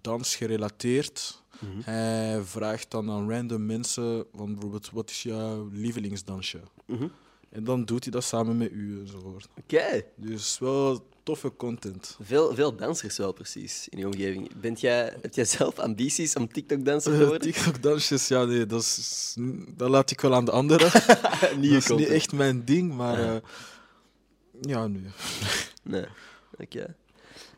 [0.00, 1.42] dansgerelateerd.
[1.60, 1.80] Mhm.
[1.90, 6.60] Hij vraagt dan aan random mensen van bijvoorbeeld, wat is jouw lievelingsdansje?
[6.86, 7.08] Mhm.
[7.50, 9.48] En dan doet hij dat samen met u enzovoort.
[9.58, 10.02] Oké.
[10.16, 12.16] Dus wel toffe content.
[12.20, 14.50] Veel, veel dansers wel precies in je omgeving.
[14.60, 17.40] Bent jij, heb jij zelf ambities om TikTok-danser te worden?
[17.40, 19.36] TikTok-dansjes, ja, nee, dat, is,
[19.76, 20.90] dat laat ik wel aan de anderen.
[20.92, 23.34] Dat is niet echt mijn ding, maar Ja.
[23.34, 23.40] eh,
[24.60, 25.04] Ja, nu.
[25.82, 26.04] Nee.
[26.58, 26.94] Oké.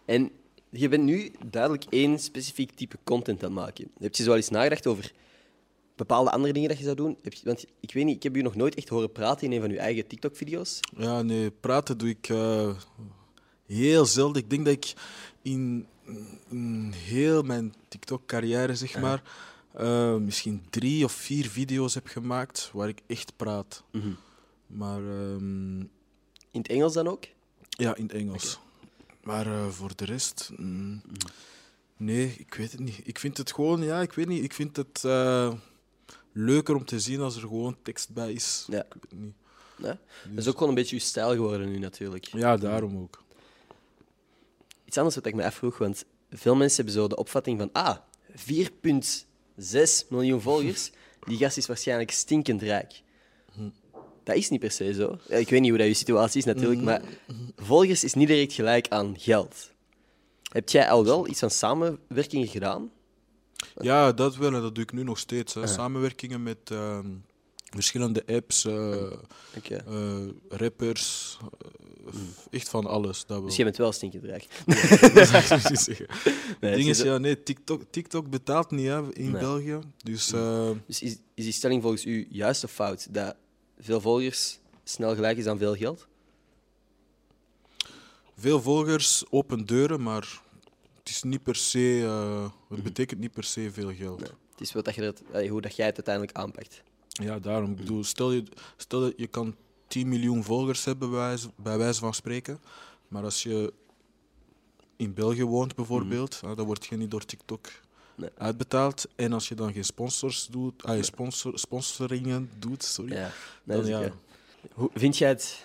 [0.04, 0.30] En
[0.70, 3.90] je bent nu duidelijk één specifiek type content aan het maken.
[3.98, 5.12] Heb je zo wel eens nagedacht over
[5.96, 7.16] bepaalde andere dingen dat je zou doen?
[7.22, 9.52] Heb je, want ik weet niet, ik heb u nog nooit echt horen praten in
[9.52, 10.80] een van uw eigen TikTok-video's.
[10.96, 12.70] Ja, nee, praten doe ik eh,
[13.66, 14.42] heel zelden.
[14.42, 14.92] Ik denk dat ik
[15.42, 15.86] in,
[16.50, 19.22] in heel mijn TikTok-carrière, zeg maar,
[19.72, 23.82] eh, misschien drie of vier video's heb gemaakt waar ik echt praat.
[24.66, 27.24] Maar ehm, In het Engels dan ook?
[27.68, 28.58] ja, in het Engels.
[29.22, 31.02] Maar eh, voor de rest, mm,
[31.96, 33.00] nee, ik weet het niet.
[33.04, 34.44] Ik vind het gewoon, ja, ik weet niet.
[34.44, 35.52] Ik vind het eh,
[36.32, 38.66] leuker om te zien als er gewoon tekst bij is.
[38.70, 38.78] Ja.
[38.84, 39.34] Ik weet het niet.
[39.78, 39.94] Nee?
[40.28, 42.24] Dat is ook gewoon een beetje uw stijl geworden nu natuurlijk.
[42.24, 43.24] Ja, daarom ook.
[44.96, 47.96] Iets anders wat ik me afvroeg, want veel mensen hebben zo de opvatting van ah,
[48.36, 50.90] 4,6 miljoen volgers,
[51.26, 53.02] die gast is waarschijnlijk stinkend rijk.
[54.24, 55.18] Dat is niet per se zo.
[55.28, 57.02] Ik weet niet hoe dat je situatie is natuurlijk, maar
[57.56, 59.70] volgers is niet direct gelijk aan geld.
[60.52, 62.90] Heb jij al wel iets van samenwerkingen gedaan?
[63.80, 65.54] Ja, dat wel en dat doe ik nu nog steeds.
[65.54, 65.66] Hè.
[65.66, 67.08] Samenwerkingen met ehm,
[67.70, 69.12] verschillende apps, eh,
[69.70, 71.38] eh, rappers,
[72.50, 73.26] echt van alles.
[73.26, 73.46] Dat wel.
[73.46, 74.46] Dus jij bent wel stinkend rijk.
[75.14, 76.06] dat zou ik niet zeggen.
[76.60, 79.40] Nee, Het ding is, ja, nee, TikTok, TikTok betaalt niet hè, in Nee.
[79.40, 79.78] België.
[80.02, 83.14] Dus eh, Dus is, is die stelling volgens u juist of fout?
[83.14, 83.36] Dat
[83.78, 86.06] veel volgers snel gelijk is aan veel geld?
[88.38, 90.40] veel volgers, open deuren, maar
[90.98, 94.20] het is niet per se, eh, het betekent niet per se veel geld.
[94.20, 94.30] Nee.
[94.50, 96.82] Het is wat dat je dat, hoe dat jij het uiteindelijk aanpakt.
[97.08, 97.76] Ja, daarom.
[97.76, 98.42] Bedoel, stel je,
[98.76, 99.54] stel dat je kan
[99.86, 102.60] 10 miljoen volgers hebben, bij wijze, bij wijze van spreken.
[103.08, 103.72] Maar als je
[104.96, 107.66] in België woont bijvoorbeeld, hè, dan word je niet door TikTok
[108.14, 108.30] Nee.
[108.38, 109.06] uitbetaald.
[109.16, 113.12] En als je dan geen sponsors doet, ah, je sponsor, sponsoringen doet, sorry.
[113.12, 113.30] Ja,
[113.64, 113.98] Dan is ja.
[114.00, 114.12] oké.
[114.72, 115.64] Hoe vind jij het...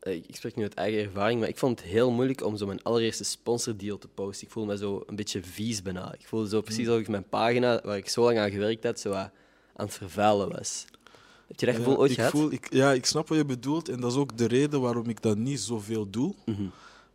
[0.00, 2.66] Eh, Ik spreek nu uit eigen ervaring, maar ik vond het heel moeilijk om zo
[2.66, 4.46] mijn allereerste sponsordeal te posten.
[4.46, 6.12] Ik voelde me zo een beetje vies bijna.
[6.14, 9.00] Ik voelde zo precies alsof ik mijn pagina, waar ik zo lang aan gewerkt had,
[9.00, 9.30] zo aan
[9.76, 10.84] aan het vervuilen was.
[11.46, 12.30] Heb je dat gevoel Ja, ooit ik gehad?
[12.30, 15.08] Voel, ik, ja, ik snap wat je bedoelt en dat is ook de reden waarom
[15.08, 16.34] ik dat niet zoveel doe.
[16.46, 16.62] Mhm.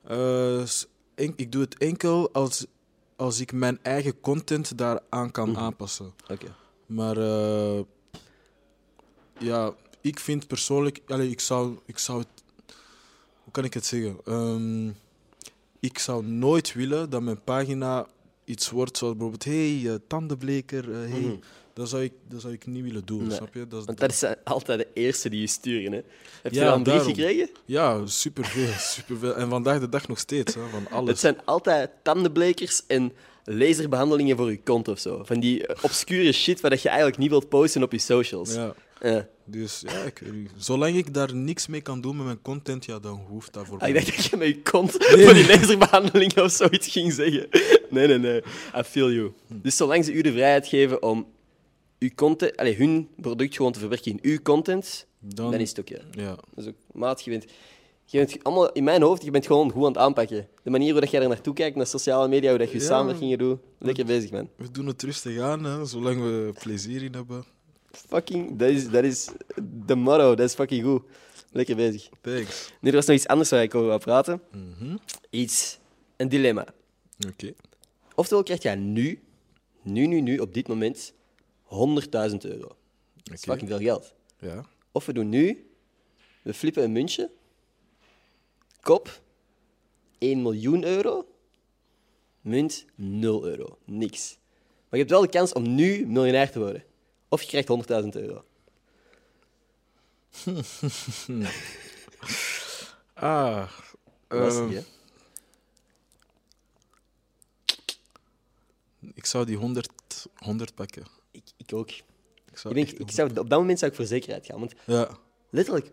[0.04, 0.60] Eh,
[1.15, 2.65] en- ik doe het enkel als,
[3.15, 5.60] als ik mijn eigen content daaraan kan Mhm.
[5.60, 6.13] aanpassen.
[6.32, 6.56] Oké.
[6.86, 7.80] Maar eh,
[9.39, 12.28] ja, ik vind persoonlijk, allee, ik, zou, ik zou het,
[13.44, 14.18] hoe kan ik het zeggen?
[14.26, 14.88] Ehm,
[15.80, 18.08] ik zou nooit willen dat mijn pagina
[18.46, 21.20] iets wordt zoals bijvoorbeeld, hey, eh, tandenbleker, eh, hey.
[21.20, 21.36] Mhm.
[21.80, 23.36] Dat zou, ik, dat zou ik niet willen doen, Nee.
[23.38, 23.68] snap je?
[23.68, 25.92] Dat, is- Want dat is altijd de eerste die je sturen.
[25.92, 26.02] Hè.
[26.42, 27.50] Heb je al een brief gekregen?
[27.65, 29.36] Ja, superveel, superveel.
[29.36, 31.10] En vandaag de dag nog steeds, hè, van alles.
[31.10, 33.12] Het zijn altijd tandenblekers en
[33.44, 35.22] laserbehandelingen voor je kont of zo.
[35.24, 38.54] Van die eh, obscure shit waar dat je eigenlijk niet wilt posten op je socials.
[38.54, 39.28] Ja, Ja.
[39.46, 40.22] dus ja, ik,
[40.58, 43.80] zolang ik daar niks mee kan doen met mijn content, ja, dan hoeft dat voor
[43.80, 47.13] Ah, ik mij dacht dat je met je kont voor die laserbehandelingen of zoiets ging
[47.13, 47.48] zeggen.
[47.89, 48.38] Nee, nee, nee.
[48.78, 49.32] I feel you.
[49.48, 51.28] Dus zolang ze u de vrijheid geven om
[52.00, 55.80] uw content, allez, hun product gewoon te verwerken in uw content, Dan, dan is het
[55.80, 56.02] oké.
[56.12, 57.46] Ja, Dat is ook, maat, je bent,
[58.06, 60.48] je bent allemaal in mijn hoofd, je bent gewoon goed aan het aanpakken.
[60.64, 62.84] De manier hoe dat jij er naartoe kijkt, naar sociale media, hoe dat je Ja.
[62.86, 64.50] samenwerkingen doet, lekker bezig, man.
[64.56, 67.46] we doen het rustig aan, hè, zolang we plezier in hebben.
[67.92, 69.28] Fucking, dat is, dat is
[69.86, 71.02] de motto, dat is fucking goed.
[71.52, 72.10] Lekker bezig.
[72.22, 72.72] Thanks.
[72.82, 74.42] Nu, er was nog iets anders waar ik over wou praten.
[74.52, 74.98] Mhm.
[75.30, 75.80] Iets,
[76.18, 76.66] een dilemma.
[77.30, 77.54] Oké.
[78.16, 79.20] Oftewel krijg jij nu,
[79.82, 81.14] nu, nu, nu, op dit moment,
[81.70, 82.68] 100.000 euro.
[83.24, 83.52] Dat is Oké.
[83.52, 84.14] fucking veel geld.
[84.38, 84.66] Ja.
[84.92, 85.70] Of we doen nu,
[86.42, 87.32] we flippen een muntje,
[88.82, 89.22] kop,
[90.18, 91.28] 1 miljoen euro,
[92.42, 93.78] munt 0 euro.
[93.86, 94.38] Niks.
[94.60, 96.84] Maar je hebt wel de kans om nu miljonair te worden.
[97.28, 98.44] Of je krijgt 100.000 euro.
[103.14, 103.72] Ah.
[104.28, 104.84] Lastig, ehm,
[109.14, 109.92] ik zou die 100,
[110.36, 111.06] 100 pakken.
[111.72, 111.90] Ik, ook.
[111.90, 112.04] Ik
[112.52, 114.60] Ik, zou denk, echt ik de zou, op dat moment zou ik voor zekerheid gaan.
[114.60, 115.18] Want 100 Ja.
[115.50, 115.92] letterlijk,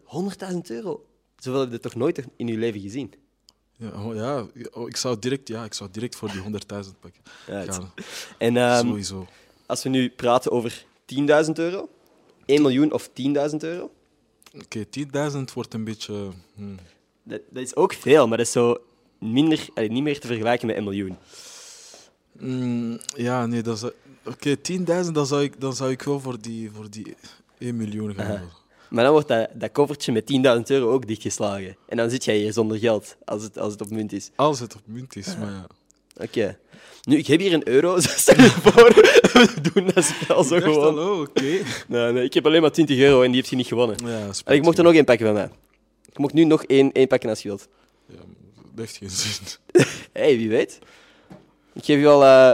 [0.53, 1.07] 100.000 euro.
[1.39, 3.13] Zoveel heb je toch nooit in je leven gezien?
[3.77, 6.49] Ja, oh, ja, oh, ik zou direct, ja, ik zou direct voor die 100.000
[7.01, 7.23] pakken.
[7.47, 7.93] Ja, gaan.
[8.39, 9.27] En ehm, Sowieso.
[9.67, 10.85] als we nu praten over
[11.15, 11.89] 10.000 euro,
[12.45, 13.13] 1 miljoen of 10.000
[13.59, 13.91] euro,
[14.55, 14.85] Oké,
[15.37, 16.31] 10.000 wordt een beetje.
[16.55, 16.79] hmm.
[17.23, 18.79] dat, dat is ook veel, maar dat is zo
[19.19, 21.17] minder, allee, niet meer te vergelijken met 1 miljoen.
[22.41, 23.91] Mm, ja, nee, dat is.
[24.25, 24.57] Oké,
[25.07, 27.15] 10.000, dan, zou ik, dan zou ik wel voor die, voor die
[27.59, 28.27] 1 miljoen gaan.
[28.27, 28.43] Aha.
[28.91, 31.77] Maar dan wordt dat, dat koffertje met 10.000 euro ook dichtgeslagen.
[31.89, 34.31] En dan zit jij hier zonder geld, als het, als het op munt is.
[34.37, 35.67] Als het op munt is, maar ja.
[36.17, 36.59] Oké.
[37.03, 38.95] Nu, ik heb hier een euro, zo stel je voor.
[39.33, 40.99] We doen dat spel zo Ik gewoon.
[40.99, 41.43] oh, oké.
[41.89, 43.97] Nee, nee, ik heb alleen maar 20 euro en die heb je niet gewonnen.
[44.07, 45.51] Ja, En ik mocht er nog één pakken van mij.
[46.13, 47.69] Je mag nu nog één, één pakken als je wilt.
[48.09, 48.25] Ja, dat
[48.75, 49.45] heeft geen zin.
[49.73, 49.83] Hé,
[50.23, 50.79] hey, wie weet.
[51.77, 52.53] Ik geef je al eh,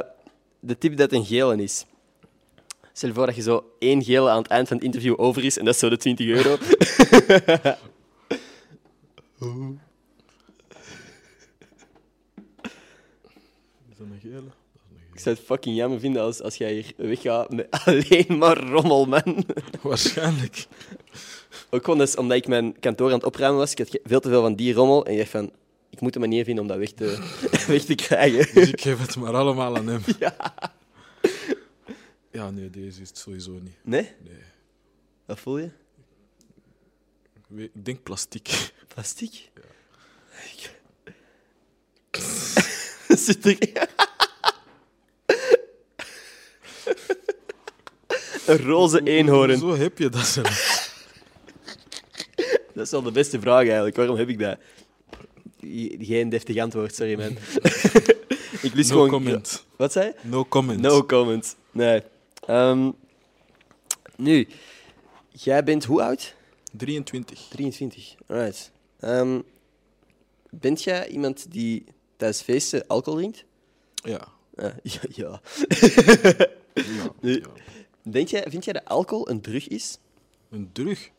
[0.61, 1.85] de tip dat een gele is.
[2.93, 5.45] Stel je voor dat je zo één gele aan het eind van het interview over
[5.45, 6.57] is en dat is zo de 20 euro.
[13.91, 14.51] Is dat een gele?
[15.13, 19.07] Ik zou het fucking jammer vinden als, als jij hier weggaat met alleen maar rommel,
[19.07, 19.45] man.
[19.83, 20.67] Waarschijnlijk.
[21.71, 23.73] Ook gewoon dus omdat ik mijn kantoor aan het opruimen was.
[23.73, 25.07] Ik had veel te veel van die rommel.
[25.07, 25.53] En dacht van,
[25.92, 27.31] ik moet een manier vinden om dat weg te,
[27.72, 28.55] weg te krijgen.
[28.55, 30.02] Dus ik geef het maar allemaal aan hem.
[30.18, 30.55] Ja.
[32.31, 33.76] Ja, nee, deze is het sowieso niet.
[33.83, 34.11] Nee?
[34.22, 34.42] Nee.
[35.26, 35.70] Wat voel je?
[37.50, 38.72] Ik Ik denk plastiek.
[38.94, 39.50] Plastic?
[43.09, 43.88] Zit er...
[48.46, 49.59] Een roze eenhoorn.
[49.59, 50.42] Zo heb je dat zo.
[52.74, 53.96] Dat is wel de beste vraag eigenlijk.
[53.96, 54.59] Waarom heb ik dat?
[55.98, 57.31] Geen deftig antwoord, sorry man.
[58.62, 59.09] ik lust No gewoon...
[59.09, 59.64] comment.
[59.77, 60.29] Wat zei je?
[60.29, 60.81] No comment.
[60.81, 61.57] No comment.
[61.70, 62.03] Nee.
[62.46, 62.90] Ehm,
[64.16, 64.48] nu,
[65.29, 66.35] jij bent hoe oud?
[66.72, 67.46] 23.
[67.48, 68.14] 23.
[68.27, 68.70] Alright.
[68.98, 69.40] Ehm,
[70.51, 71.85] bent jij iemand die
[72.16, 73.44] tijdens feesten alcohol drinkt?
[73.94, 74.29] Ja.
[74.55, 75.40] Ah, ja, ja.
[76.12, 76.46] ja.
[77.20, 77.46] Ja.
[78.03, 79.98] Denk jij, vind jij dat alcohol een drug is?
[80.51, 81.11] Een drug?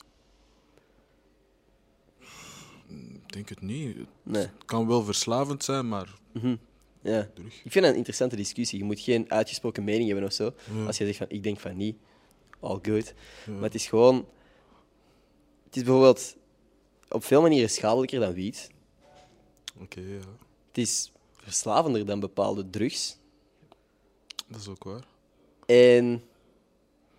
[2.88, 3.96] Ik denk het niet.
[4.22, 4.42] Nee.
[4.42, 6.56] Het kan wel verslavend zijn, maar Mhm.
[7.02, 7.28] Ja.
[7.64, 8.78] Ik vind dat een interessante discussie.
[8.78, 10.54] Je moet geen uitgesproken mening hebben of zo.
[10.74, 10.86] Ja.
[10.86, 11.96] Als je zegt van, ik denk van niet,
[12.60, 13.14] all good.
[13.46, 13.52] Ja.
[13.52, 14.26] Maar het is gewoon...
[15.64, 16.36] Het is bijvoorbeeld
[17.08, 18.70] op veel manieren schadelijker dan wiet.
[19.80, 20.18] Oké, ja.
[20.68, 23.18] Het is verslavender dan bepaalde drugs.
[24.48, 25.04] Dat is ook waar.
[25.66, 26.22] En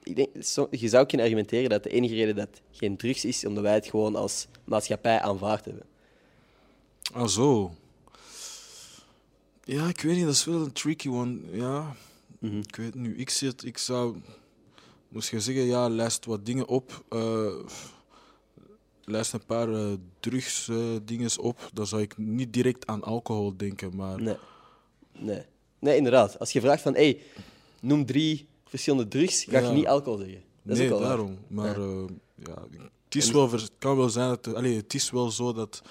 [0.04, 0.30] ik denk,
[0.71, 3.88] je zou kunnen argumenteren dat de enige reden dat geen drugs is, omdat wij het
[3.88, 5.86] gewoon als maatschappij aanvaard hebben.
[7.15, 7.71] Ah, zo.
[9.63, 11.38] Ja, ik weet niet, dat is wel een tricky one.
[11.51, 11.95] Ja,
[12.39, 12.58] Mhm.
[12.58, 13.15] ik weet nu.
[13.17, 14.15] Ik, zit, ik zou...
[15.08, 17.04] Moest je zeggen, ja, lijst wat dingen op.
[17.10, 17.54] eh,
[19.04, 21.69] lijst een paar eh drugs eh, op.
[21.73, 24.21] Dan zou ik niet direct aan alcohol denken, maar...
[24.21, 24.36] Nee.
[25.19, 25.41] Nee.
[25.80, 26.39] Nee, inderdaad.
[26.39, 27.21] Als je vraagt van, hey,
[27.82, 30.43] noem drie verschillende drugs, ga je niet alcohol zeggen.
[30.63, 31.17] Dat is nee, ook wel waar.
[31.17, 31.38] daarom.
[31.47, 32.06] Maar Ja.
[32.36, 32.67] ja,
[33.06, 34.54] het, is wel, het kan wel zijn dat...
[34.54, 35.82] Allee, het is wel zo dat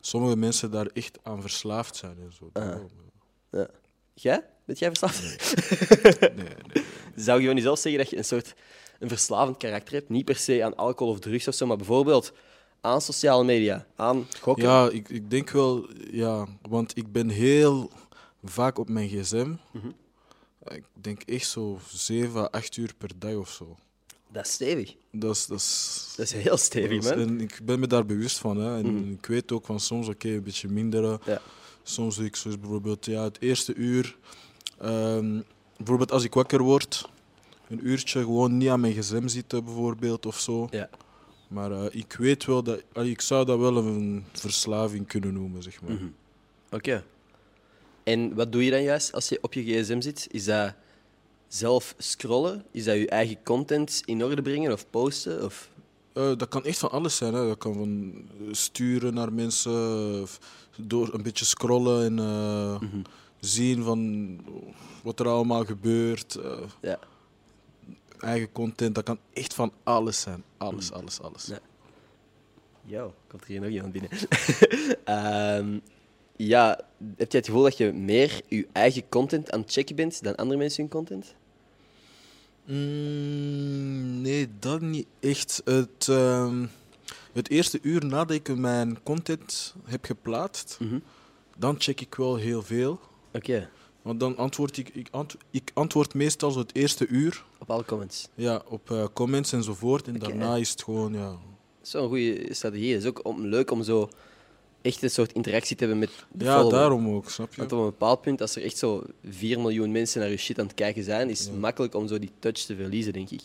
[0.00, 2.50] sommige mensen daar echt aan verslaafd zijn en zo.
[2.52, 2.62] Ah.
[2.62, 2.88] Daarom,
[3.50, 3.68] Ja.
[4.14, 4.44] Jij?
[4.64, 5.20] Ben jij verslaafd?
[6.20, 6.84] Nee, nee, nee.
[7.16, 8.54] Zou je van jezelf zeggen dat je een soort
[8.98, 10.08] een verslavend karakter hebt?
[10.08, 12.32] Niet per se aan alcohol of drugs of zo, maar bijvoorbeeld
[12.80, 14.64] aan sociale media, aan gokken.
[14.64, 17.90] Ja, ik, ik denk wel, ja, want ik ben heel
[18.42, 19.54] vaak op mijn gsm.
[19.70, 19.88] Mhm.
[20.64, 23.76] Ik denk echt zo 7 à 8 uur per dag of zo.
[24.32, 24.94] Dat is stevig.
[25.12, 27.12] Dat is, dat is, Dat is heel stevig, man.
[27.12, 28.56] En ik ben me daar bewust van.
[28.56, 28.76] Hè.
[28.78, 29.12] En Mhm.
[29.12, 31.02] ik weet ook van soms, oké, een beetje minder.
[31.04, 31.32] hè.
[31.32, 31.40] Ja.
[31.82, 34.16] Soms doe ik zoals bijvoorbeeld ja, het eerste uur.
[34.78, 35.40] ehm,
[35.76, 37.08] bijvoorbeeld als ik wakker word,
[37.68, 40.68] een uurtje gewoon niet aan mijn gsm zitten bijvoorbeeld of zo.
[40.70, 40.88] Ja.
[41.48, 45.82] Maar eh, ik weet wel dat, ik zou dat wel een verslaving kunnen noemen, zeg
[45.82, 45.92] maar.
[45.92, 46.04] Mhm.
[46.70, 47.04] Oké.
[48.04, 50.26] En wat doe je dan juist als je op je gsm zit?
[50.30, 50.74] Is dat
[51.48, 52.64] zelf scrollen?
[52.70, 55.44] Is dat je eigen content in orde brengen of posten?
[55.44, 55.70] Of...
[56.12, 57.34] Eh, dat kan echt van alles zijn.
[57.34, 57.46] Hè.
[57.46, 60.26] Dat kan van eh, sturen naar mensen,
[60.76, 63.02] door een beetje scrollen en eh, Mhm.
[63.40, 64.40] zien van
[65.02, 66.38] wat er allemaal gebeurt.
[66.80, 66.98] Ja.
[68.18, 70.42] eigen content, dat kan echt van alles zijn.
[70.56, 71.46] Alles, alles, alles.
[71.46, 71.58] Ja.
[72.84, 74.10] Yo, komt er hier nog iemand binnen?
[75.04, 75.78] Ehm,
[76.38, 76.68] ja,
[77.16, 80.34] heb jij het gevoel dat je meer je eigen content aan het checken bent dan
[80.36, 81.34] andere mensen hun content?
[82.64, 85.62] Mm, nee, dat niet echt.
[85.64, 86.66] Het, ehm,
[87.32, 90.98] het eerste uur nadat ik mijn content heb geplaatst, Mhm.
[91.56, 93.00] dan check ik wel heel veel.
[93.32, 93.68] Oké,
[94.02, 97.84] Want dan antwoord ik, ik, ant- ik antwoord meestal zo het eerste uur op alle
[97.84, 98.28] comments.
[98.34, 100.06] ja, op eh, comments enzovoort.
[100.06, 101.36] En daarna is het gewoon, ja,
[101.82, 102.92] Zo'n goede strategie.
[102.92, 104.08] Het is ook om, leuk om zo
[104.82, 107.56] echt een soort interactie te hebben met de ja daarom ook, snap je?
[107.60, 110.58] Want op een bepaald punt, als er echt zo 4 miljoen mensen naar je shit
[110.58, 111.54] aan het kijken zijn, is het Ja.
[111.58, 113.40] makkelijk om zo die touch te verliezen, denk ik.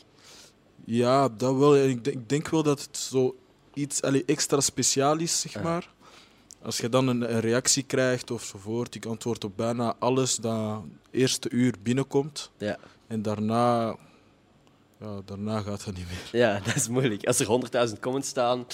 [0.85, 1.77] Ja, dat wel.
[1.77, 3.35] Ik denk, ik denk wel dat het zo
[3.73, 5.63] iets allee, extra speciaal is, zeg Ah.
[5.63, 5.91] maar.
[6.61, 10.81] Als je dan een, een reactie krijgt ofzovoort, ik antwoord op bijna alles dat
[11.11, 12.51] eerste uur binnenkomt.
[12.57, 12.77] Ja.
[13.07, 13.95] En daarna,
[14.99, 16.41] ja, daarna gaat het niet meer.
[16.41, 17.25] ja, dat is moeilijk.
[17.27, 18.65] Als er 100.000 comments staan,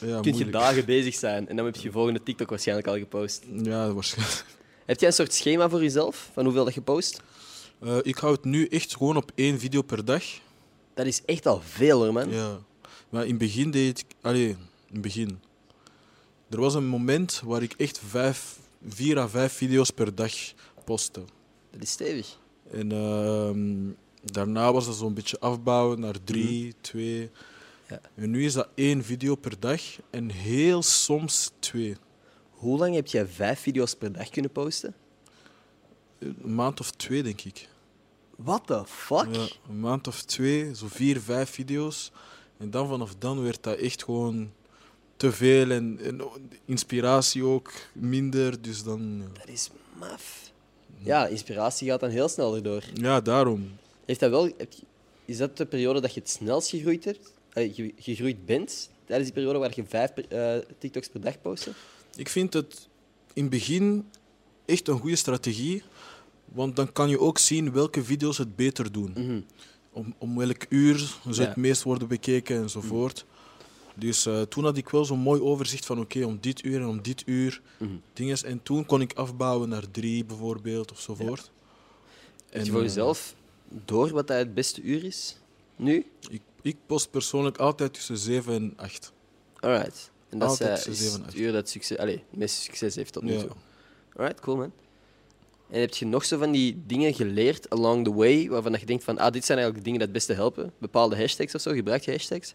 [0.00, 1.48] Ja, kun je dagen bezig zijn.
[1.48, 3.44] En dan heb je je volgende TikTok waarschijnlijk al gepost.
[3.62, 4.44] Ja, waarschijnlijk.
[4.86, 7.22] Heb jij een soort schema voor jezelf van hoeveel dat je post?
[7.80, 10.24] Eh, ik hou het nu echt gewoon op één video per dag.
[10.94, 12.30] Dat is echt al veel hoor, man.
[12.30, 12.58] Ja.
[13.08, 14.06] Maar in het begin deed ik...
[14.20, 14.58] Allee, in
[14.92, 15.40] het begin.
[16.50, 20.32] Er was een moment waar ik echt vijf, vier à vijf video's per dag
[20.84, 21.20] postte.
[21.70, 22.38] Dat is stevig.
[22.70, 23.90] En ehm,
[24.32, 27.30] daarna was dat zo'n beetje afbouwen naar drie, twee.
[27.88, 28.00] Ja.
[28.14, 31.96] En nu is dat één video per dag en heel soms twee.
[32.50, 34.94] Hoe lang heb jij vijf video's per dag kunnen posten?
[36.18, 37.68] Een maand of twee, denk ik.
[38.36, 39.34] What the fuck?
[39.34, 42.12] Ja, een maand of twee, zo vier, vijf video's.
[42.56, 44.52] En dan vanaf dan werd dat echt gewoon
[45.16, 46.20] te veel en, en
[46.64, 48.62] inspiratie ook minder.
[48.62, 49.38] Dus dan, ja.
[49.38, 50.52] Dat is maf.
[50.98, 52.82] Ja, inspiratie gaat dan heel snel erdoor.
[52.94, 53.76] ja, daarom.
[54.04, 54.50] Heeft dat wel,
[55.24, 57.32] is dat de periode dat je het snelst gegroeid hebt?
[57.50, 58.90] Ge- gegroeid bent?
[59.04, 61.72] Tijdens die periode waar je vijf per- eh, TikToks per dag postte?
[62.16, 62.88] Ik vind het
[63.32, 64.08] in het begin
[64.64, 65.82] echt een goede strategie.
[66.44, 69.12] Want dan kan je ook zien welke video's het beter doen.
[69.16, 69.40] Mhm.
[69.92, 71.46] Om, om welk uur ze Ja.
[71.48, 73.24] het meest worden bekeken enzovoort.
[73.94, 76.86] Dus eh, toen had ik wel zo'n mooi overzicht van oké, om dit uur en
[76.86, 77.90] om dit uur Mhm.
[78.12, 78.42] dinges.
[78.42, 81.50] En toen kon ik afbouwen naar drie bijvoorbeeld ofzovoort.
[82.50, 83.34] Heb je voor eh, jezelf
[83.84, 85.36] door wat dat het beste uur is?
[85.76, 86.06] Nu?
[86.30, 89.12] Ik, ik post persoonlijk altijd tussen 7 en 8.
[89.60, 90.10] Alright.
[90.28, 93.12] En dat is, Altijd eh, is het uur dat succes, allee, het meeste succes heeft
[93.12, 93.40] tot nu Ja.
[93.40, 93.50] toe.
[94.16, 94.72] Alright, cool man.
[95.70, 98.86] En heb je nog zo van die dingen geleerd along the way, waarvan dat je
[98.86, 100.72] denkt van, ah, dit zijn eigenlijk dingen die het beste helpen?
[100.78, 101.72] Bepaalde hashtags of zo?
[101.72, 102.54] Gebruik je hashtags?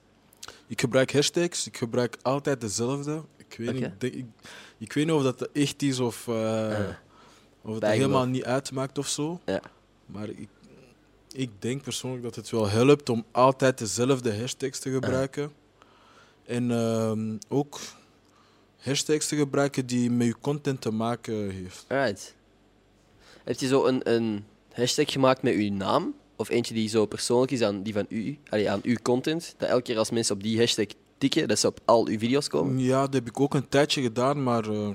[0.67, 3.23] Ik gebruik hashtags, ik gebruik altijd dezelfde.
[3.37, 4.25] Ik weet, niet, ik,
[4.77, 6.35] ik, weet niet of dat echt is of, eh,
[6.69, 6.89] Ah.
[7.61, 9.39] of het dat helemaal niet uitmaakt of zo.
[9.45, 9.61] Ja.
[10.05, 10.47] Maar ik,
[11.33, 15.51] ik denk persoonlijk dat het wel helpt om altijd dezelfde hashtags te gebruiken.
[16.45, 17.79] En ehm, ook
[18.77, 21.85] hashtags te gebruiken die met je content te maken heeft.
[21.87, 22.35] Alright.
[23.43, 26.13] Heb je zo een, een hashtag gemaakt met uw naam?
[26.35, 29.55] Of eentje die zo persoonlijk is aan die van u, allee, aan uw content?
[29.57, 30.85] Dat elke keer als mensen op die hashtag
[31.17, 32.79] tikken, dat ze op al uw video's komen?
[32.79, 34.89] Ja, dat heb ik ook een tijdje gedaan, maar eh,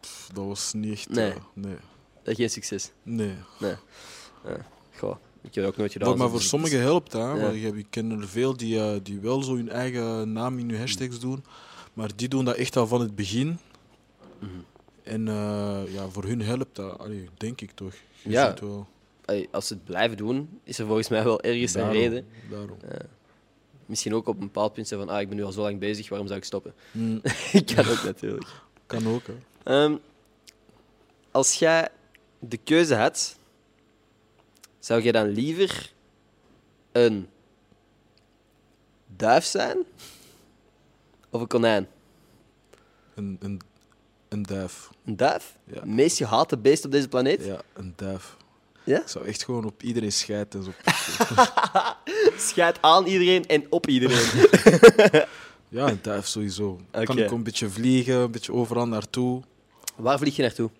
[0.00, 1.08] pff, dat was niet echt.
[1.08, 1.30] Nee.
[1.30, 1.76] eh, nee.
[2.22, 2.90] Dat geen succes.
[3.02, 3.34] nee.
[3.58, 3.74] Nee.
[4.44, 4.66] Ja.
[4.96, 6.08] Goh, ik heb dat ook nooit gedaan.
[6.08, 7.22] Voor, maar voor sommigen helpt dat.
[7.22, 7.40] hè, Ja.
[7.42, 10.58] want Ik, heb- ik ken er veel die, eh, die wel zo hun eigen naam
[10.58, 11.44] in hun hashtags doen.
[11.92, 13.58] Maar die doen dat echt al van het begin.
[14.38, 14.50] Mhm.
[15.02, 17.92] En eh, ja, voor hun helpt dat, Allee, denk ik toch.
[18.22, 18.50] Je Ja.
[18.50, 18.86] ziet wel.
[19.24, 22.26] Allee, Als ze het blijven doen, is er volgens mij wel ergens een reden.
[22.50, 22.76] Daarom.
[23.86, 25.78] Misschien ook op een bepaald punt zeggen van, ah, ik ben nu al zo lang
[25.78, 26.74] bezig, waarom zou ik stoppen?
[26.92, 27.20] Mm,
[27.52, 28.46] ik kan ook natuurlijk.
[28.86, 29.34] kan ook, hè.
[29.84, 29.96] Ehm,
[31.30, 31.88] als jij
[32.38, 33.38] de keuze had,
[34.84, 35.92] zou jij dan liever
[36.92, 37.28] een
[39.16, 39.78] duif zijn
[41.30, 41.88] of een konijn?
[43.14, 43.60] Een, een,
[44.28, 44.90] een duif.
[45.04, 45.56] Een duif?
[45.64, 45.74] Ja.
[45.74, 47.44] Het meest gehate beest op deze planeet?
[47.44, 48.36] Ja, een duif.
[48.84, 49.00] Ja?
[49.00, 50.64] Ik zou echt gewoon op iedereen schijten.
[50.64, 50.70] Zo.
[52.48, 54.26] Schijt aan iedereen en op iedereen.
[55.68, 56.80] Ja, een duif sowieso.
[56.90, 59.42] Kan ik een beetje vliegen, een beetje overal naartoe.
[59.96, 60.70] Waar vlieg je naartoe?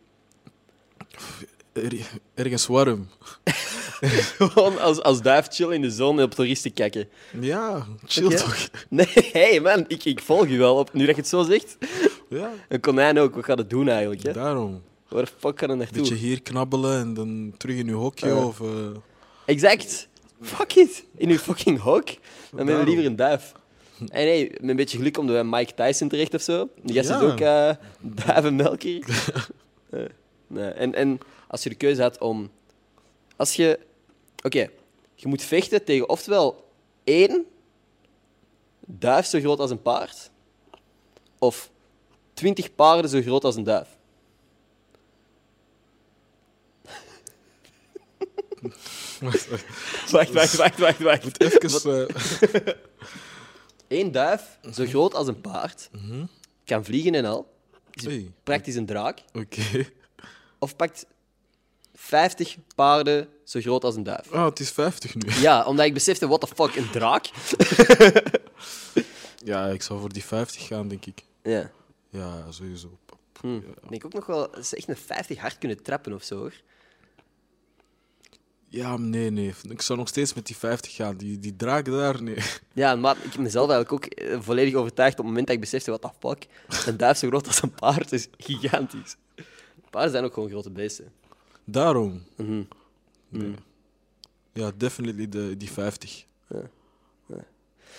[1.74, 3.08] Er- ergens warm.
[4.38, 7.08] Gewoon als, als duif chill in de zon en op toeristen kijken.
[7.40, 8.68] Ja, chill toch?
[8.88, 10.92] Nee, hey man, ik, ik volg je wel op.
[10.92, 11.76] Nu dat je het zo zegt.
[12.28, 14.22] Ja, Een konijn ook, wat gaat het doen eigenlijk?
[14.22, 14.32] Hè?
[14.32, 14.82] daarom.
[15.08, 15.96] Waar de fuck gaat het naartoe?
[15.98, 18.30] beetje hier knabbelen en dan terug in uw hokje.
[18.32, 18.46] Ah.
[18.46, 18.66] Of, eh,
[19.44, 20.08] Exact.
[20.42, 21.04] Fuck it.
[21.16, 22.06] In uw fucking hok.
[22.52, 23.52] Dan ben je liever een duif.
[24.08, 26.68] En nee, met een beetje geluk komt er bij Mike Tyson terecht of zo.
[26.82, 27.22] Die gast is Ja.
[27.22, 27.70] ook eh
[28.00, 28.98] duivenmelker.
[29.90, 30.00] Eh,
[30.46, 30.68] nee.
[30.70, 31.18] en, en
[31.54, 32.50] als je de keuze had om...
[33.36, 33.78] Als je...
[34.42, 34.70] Oké,
[35.14, 36.70] je moet vechten tegen oftewel
[37.04, 37.46] één
[38.86, 40.30] duif zo groot als een paard,
[41.38, 41.70] of
[42.32, 43.88] twintig paarden zo groot als een duif.
[49.20, 49.64] wacht, wacht.
[50.10, 51.40] Wacht, wacht, wacht, wacht, wacht.
[51.40, 52.74] Even, eh,
[53.98, 55.90] Eén duif, zo groot als een paard,
[56.64, 57.52] kan vliegen en al.
[57.90, 59.22] Is praktisch een draak.
[59.32, 59.86] Oké.
[60.58, 61.06] Of pakt
[61.94, 64.32] 50 paarden zo groot als een duif.
[64.32, 65.32] Ah, het is 50 nu.
[65.40, 67.30] Ja, omdat ik besefte, what the fuck, een draak?
[69.44, 71.24] Ja, ik zou voor die 50 gaan, denk ik.
[71.42, 71.70] Ja.
[72.08, 72.98] Ja, sowieso.
[73.40, 73.56] Hm.
[73.56, 76.36] Ik denk ook nog wel, dat ze echt een 50 hard kunnen trappen of zo
[76.36, 76.52] hoor.
[78.68, 79.54] Ja, nee, nee.
[79.68, 81.16] Ik zou nog steeds met die 50 gaan.
[81.16, 82.36] Die, die draak daar, nee.
[82.72, 85.60] Ja, maar ik heb mezelf eigenlijk ook eh, volledig overtuigd op het moment dat ik
[85.62, 86.46] besefte, what the fuck,
[86.86, 89.16] een duif zo groot als een paard is gigantisch.
[89.90, 91.12] Paarden zijn ook gewoon grote beesten.
[91.64, 92.22] Daarom.
[92.36, 92.62] Mhm.
[94.52, 96.26] Ja, definitely de, die 50.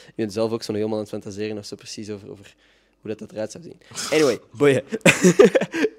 [0.07, 2.55] Ik ben zelf ook zo nog helemaal aan het fantaseren of zo precies over, over
[3.01, 3.78] hoe dat, dat eruit zou zien.
[4.18, 4.84] Anyway, boeien.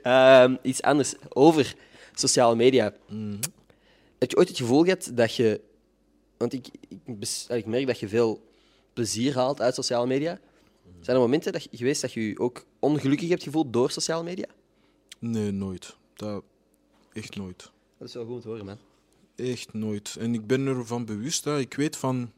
[0.02, 1.74] Ehm, iets anders over
[2.14, 2.84] sociale media.
[4.18, 5.60] Heb je ooit het gevoel gehad dat je...
[6.36, 8.42] Want ik, ik, bes- ik merk dat je veel
[8.92, 10.40] plezier haalt uit sociale media.
[11.00, 14.22] Zijn er momenten dat, je- geweest dat je je ook ongelukkig hebt gevoeld door sociale
[14.24, 14.46] media?
[15.18, 15.96] Nee, nooit.
[16.14, 16.42] Dat,
[17.16, 17.70] echt nooit.
[17.98, 18.78] Dat is wel goed te horen, man.
[19.36, 20.16] Echt nooit.
[20.18, 21.44] En ik ben ervan bewust.
[21.44, 21.58] Hè.
[21.58, 22.32] Ik weet van...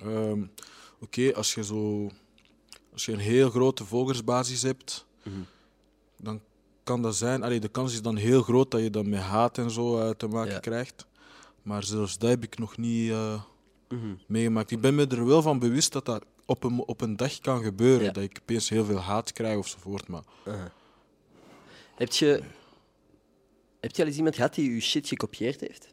[0.00, 0.42] ehm,
[1.00, 2.10] Oké, als je zo...
[2.92, 5.36] Als je een heel grote volgersbasis hebt, Mhm.
[6.16, 6.40] dan
[6.82, 7.42] kan dat zijn...
[7.42, 10.10] Allee, de kans is dan heel groot dat je dan met haat en zo eh,
[10.10, 10.58] te maken Ja.
[10.58, 11.06] krijgt.
[11.62, 13.42] Maar zelfs dat heb ik nog niet eh,
[13.88, 14.14] Mhm.
[14.26, 14.70] meegemaakt.
[14.70, 17.62] Ik ben me er wel van bewust dat dat op een, op een dag kan
[17.62, 18.04] gebeuren.
[18.06, 18.12] Ja.
[18.12, 20.08] Dat ik opeens heel veel haat krijg ofzovoort.
[20.08, 20.72] Maar Aha.
[21.94, 22.42] Heb je...
[23.80, 25.88] Heb je al eens iemand gehad die je shit gekopieerd heeft?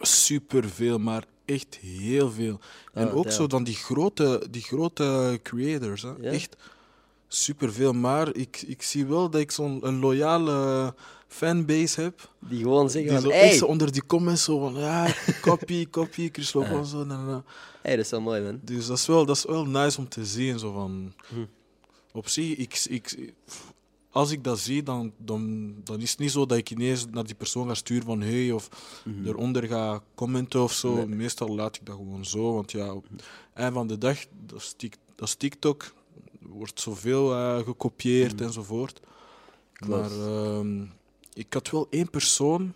[0.00, 2.60] superveel, maar echt heel veel.
[2.92, 6.02] en Ah, ook zo dan die grote, die grote creators.
[6.02, 6.08] Hè.
[6.20, 6.30] Ja?
[6.30, 6.56] Echt
[7.28, 7.92] superveel.
[7.92, 10.94] Maar ik, ik zie wel dat ik zo'n een loyale
[11.28, 12.30] fanbase heb.
[12.38, 13.30] Die gewoon zeggen Die van...
[13.30, 13.56] zo Hey!
[13.56, 17.04] zo onder die comments zo van ja, copy, copy, Chris Logan, zo.
[17.04, 17.44] na, na, na.
[17.82, 18.60] hey, dat is wel mooi, man.
[18.62, 20.58] Dus dat is, wel, dat is wel nice om te zien.
[20.58, 21.44] Zo van, Hm.
[22.12, 23.32] Op zich, ik, ik,
[24.16, 27.24] als ik dat zie, dan, dan, dan is het niet zo dat ik ineens naar
[27.24, 28.68] die persoon ga sturen van hey, of
[29.24, 30.90] eronder ga commenten of zo.
[30.96, 31.08] Mhm.
[31.08, 31.16] Nee.
[31.16, 33.22] Meestal laat ik dat gewoon zo, want ja, op het
[33.54, 35.92] eind van de dag, dat is, Tik- dat is TikTok,
[36.40, 38.42] wordt zoveel eh, gekopieerd Mhm.
[38.44, 39.00] enzovoort.
[39.72, 39.90] Klopt.
[40.16, 40.82] Maar ehm,
[41.32, 42.72] ik had wel één persoon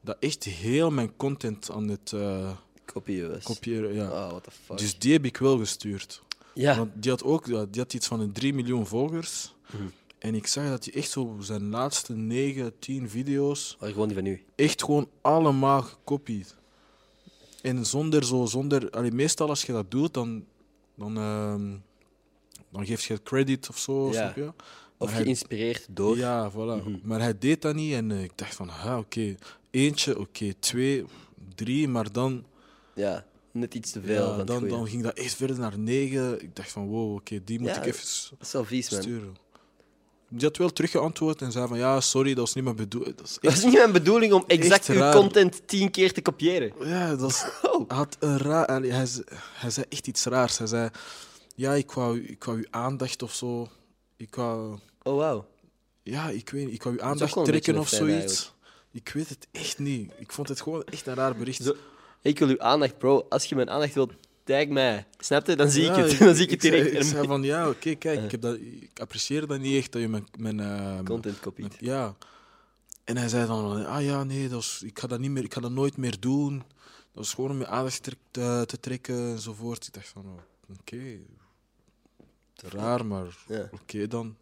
[0.00, 2.50] dat echt heel mijn content aan het eh,
[2.84, 3.42] Kopieën was.
[3.44, 4.06] kopiëren, ja.
[4.10, 4.78] Oh, what the fuck.
[4.78, 6.22] Dus die heb ik wel gestuurd.
[6.54, 6.76] ja.
[6.76, 9.54] Want die had ook die had iets van een 3 miljoen volgers.
[9.72, 9.82] Mhm.
[10.24, 14.16] En ik zag dat hij echt zo zijn laatste 9, 10 video's Maar gewoon die
[14.16, 14.44] van u.
[14.54, 16.56] echt gewoon allemaal gekopieerd.
[17.62, 18.90] En zonder zo, zonder...
[18.90, 20.44] Allee, meestal als je dat doet, dan,
[20.94, 21.76] dan, ehm,
[22.72, 24.32] dan geef je credit of zo, Ja.
[24.36, 24.52] je?
[24.98, 26.16] Of hij- geïnspireerd door.
[26.16, 26.54] Ja, voilà.
[26.84, 26.96] Mhm.
[27.02, 29.34] Maar hij deed dat niet en eh, ik dacht van, ah, oké,
[29.70, 31.04] eentje, oké, twee,
[31.54, 32.44] drie, maar dan,
[32.94, 34.30] Ja, net iets te veel.
[34.32, 36.42] ja, het dan, dan ging dat echt verder naar negen.
[36.42, 39.36] Ik dacht van, wow, oké, die moet Ja, ik even Dat is wel vies, man.
[40.36, 43.16] Die had wel teruggeantwoord en zei van, ja, sorry, dat was niet mijn bedoeling.
[43.16, 45.14] Dat is Dat is niet mijn bedoeling om exact uw raar.
[45.14, 46.72] content tien keer te kopiëren.
[46.80, 47.88] Ja, dat is, Oh.
[47.88, 48.66] hij had een raar...
[48.66, 49.06] Hij,
[49.54, 50.58] hij zei echt iets raars.
[50.58, 50.88] Hij zei,
[51.54, 53.68] ja, ik wou, ik wou uw aandacht of zo.
[54.16, 54.78] Ik wou...
[55.02, 55.46] Oh, wauw.
[56.02, 56.74] Ja, ik weet niet.
[56.74, 58.52] Ik wou uw aandacht trekken of zoiets.
[58.92, 60.10] Ik weet het echt niet.
[60.18, 61.62] Ik vond het gewoon echt een raar bericht.
[61.62, 61.74] Zo-
[62.22, 63.26] Ik wil uw aandacht, bro.
[63.28, 64.12] Als je mijn aandacht wilt,
[64.44, 65.06] tag mij.
[65.18, 65.56] Snap je?
[65.56, 66.18] Dan zie ik Ja, het.
[66.28, 66.92] Dan zie ik het zei- direct.
[66.94, 69.92] Ik En zei van, ja, oké, kijk, ik, heb dat, ik apprecieer dat niet echt,
[69.92, 70.26] dat je mijn...
[70.38, 71.80] mijn eh, Content kopiet.
[71.80, 72.16] mijn- ja.
[73.04, 75.54] En hij zei dan, ah ja, nee, dat is, ik, ga dat niet meer, ik
[75.54, 76.62] ga dat nooit meer doen.
[77.12, 79.86] Dat is gewoon om je aandacht te, te, trekken enzovoort.
[79.86, 81.18] Ik dacht van, oh, oké,
[82.54, 83.68] raar, maar Ja.
[83.72, 84.36] oké dan.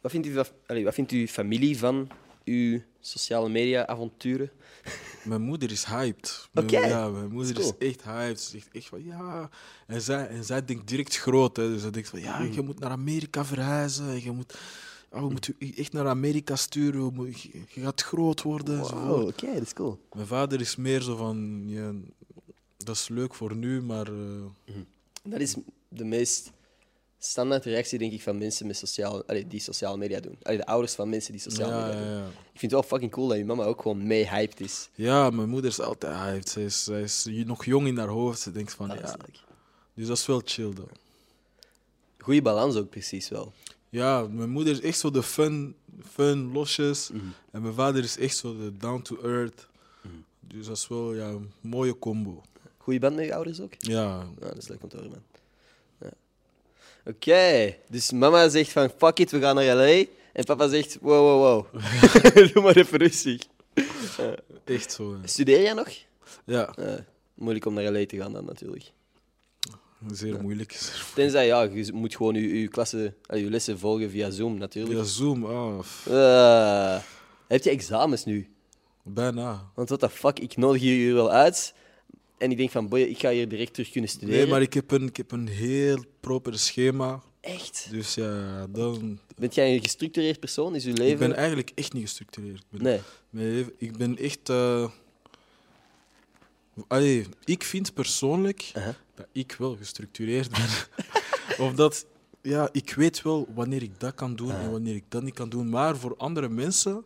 [0.00, 2.08] Wat vindt, u, allee, wat vindt uw familie van
[2.44, 4.50] uw sociale media avonturen?
[5.24, 6.48] Mijn moeder is hyped.
[6.66, 7.74] Ja, mijn moeder Cool.
[7.78, 8.40] is echt hyped.
[8.40, 9.48] Ze zegt echt van ja.
[9.86, 11.56] En zij, en zij denkt direct groot.
[11.56, 11.68] Hè.
[11.68, 12.52] Dus zij denkt van ja, Mm.
[12.52, 14.08] je moet naar Amerika verhuizen.
[14.08, 14.58] en Je moet,
[15.10, 17.14] oh, we moeten u echt naar Amerika sturen.
[17.14, 18.78] moet- Je, je gaat groot worden.
[18.78, 19.26] enzovoort.
[19.26, 19.98] oké, dat is cool.
[20.14, 21.92] Mijn vader is meer zo van ja,
[22.76, 24.74] dat is leuk voor nu, maar eh,
[25.24, 25.54] Dat is
[25.88, 26.50] de meest
[27.22, 30.36] standaard reactie, denk ik, van mensen met sociale, allee, die sociale media doen.
[30.42, 32.08] Allee, de ouders van mensen die sociale ja, media doen.
[32.10, 32.26] ja.
[32.26, 34.88] Ik vind het wel fucking cool dat je mama ook gewoon mee hyped is.
[34.94, 36.48] ja, mijn moeder is altijd hyped.
[36.48, 38.40] Zij is, zij is nog jong in haar hoofd.
[38.40, 39.16] Ze denkt van Ah, dat ja.
[39.94, 40.88] Dus dat is wel chill dan.
[42.18, 43.52] Goeie balans ook precies wel.
[43.88, 45.74] Ja, mijn moeder is echt zo de fun,
[46.12, 47.10] fun losjes.
[47.10, 47.24] Mhm.
[47.50, 49.66] En mijn vader is echt zo de down to earth.
[50.02, 50.14] Mhm.
[50.40, 52.42] Dus dat is wel ja, een mooie combo.
[52.78, 53.72] Goeie band met je ouders ook?
[53.78, 55.22] Ja, Ja, dat is leuk om te horen, man.
[57.04, 60.04] Oké, dus mama zegt van fuck it, we gaan naar LA.
[60.32, 61.82] En papa zegt wow, wow, wow.
[62.52, 63.40] Doe maar even rustig.
[64.64, 65.16] echt zo.
[65.24, 65.88] Studeer jij nog?
[66.44, 66.94] Ja, Eh,
[67.34, 68.92] moeilijk om naar LA te gaan dan natuurlijk.
[70.10, 70.78] zeer moeilijk.
[71.14, 74.94] Tenzij, ja, je moet gewoon je, je, klasse, eh, je lessen volgen via Zoom natuurlijk.
[74.94, 77.00] Via Zoom, ah, Eh,
[77.48, 78.48] heb je examens nu?
[79.02, 79.70] bijna.
[79.74, 81.74] Want what the fuck, ik nodig je hier wel uit.
[82.40, 84.36] En ik denk van, boy, ik ga hier direct terug kunnen studeren.
[84.40, 87.22] Nee, maar ik heb een, ik heb een heel proper schema.
[87.40, 87.86] Echt?
[87.90, 89.18] Dus ja, dan...
[89.36, 90.74] Bent jij een gestructureerd persoon?
[90.74, 91.12] Is uw leven...
[91.12, 92.56] Ik ben eigenlijk echt niet gestructureerd.
[92.58, 93.00] Ik ben, Nee.
[93.30, 94.48] mijn leven- ik ben echt...
[94.48, 94.90] eh,
[96.88, 98.72] Allee, ik vind persoonlijk
[99.14, 100.68] dat ik wel gestructureerd ben.
[101.66, 102.06] of dat...
[102.42, 105.48] Ja, ik weet wel wanneer ik dat kan doen en wanneer ik dat niet kan
[105.48, 105.68] doen.
[105.68, 107.04] Maar voor andere mensen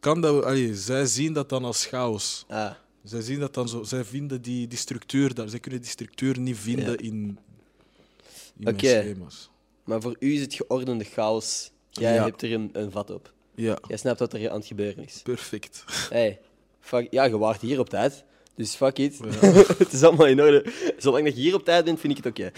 [0.00, 0.44] kan dat...
[0.44, 2.44] Allee, zij zien dat dan als chaos.
[2.48, 2.70] Ah,
[3.04, 3.82] Zij zien dat dan zo...
[3.82, 5.48] Zij vinden die, die structuur daar.
[5.48, 6.96] Zij kunnen die structuur niet vinden Ja.
[6.96, 7.38] in,
[8.58, 8.86] in Oké.
[9.00, 9.50] schema's.
[9.84, 11.70] maar voor u is het geordende chaos.
[11.90, 12.24] Jij Ja.
[12.24, 13.32] hebt er een, een vat op.
[13.54, 15.20] Ja, Jij snapt wat er aan het gebeuren is.
[15.22, 15.84] perfect.
[16.10, 16.40] Hey,
[16.80, 18.24] fuck, ja, je waart hier op tijd.
[18.54, 19.18] Dus fuck it.
[19.78, 20.72] het is allemaal in orde.
[20.98, 22.50] Zolang dat je hier op tijd bent, vind ik het oké.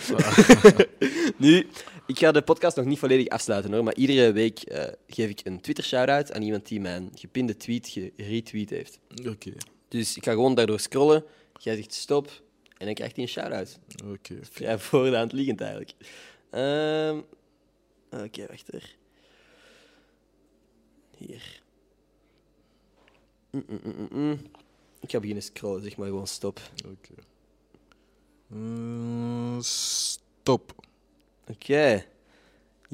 [1.36, 1.66] nu,
[2.06, 5.40] ik ga de podcast nog niet volledig afsluiten hoor, maar iedere week eh, geef ik
[5.44, 8.98] een Twitter-shout-out aan iemand die mijn gepinde tweet geretweet heeft.
[9.28, 9.52] Oké,
[9.92, 11.24] Dus ik ga gewoon daardoor scrollen.
[11.58, 12.42] Jij zegt stop
[12.78, 13.78] en dan krijgt hij een shout-out.
[14.04, 14.38] oké.
[14.42, 15.92] Vrij voor de hand liggend eigenlijk.
[16.50, 17.20] Ehm,
[18.24, 18.96] Oké, wacht er.
[21.16, 21.62] Hier.
[23.50, 24.40] Mm, mm, mm, mm, mm.
[25.00, 26.60] Ik ga beginnen scrollen, zeg maar gewoon stop.
[26.86, 27.14] oké.
[28.50, 30.74] Eh, stop.
[31.46, 32.04] Oké.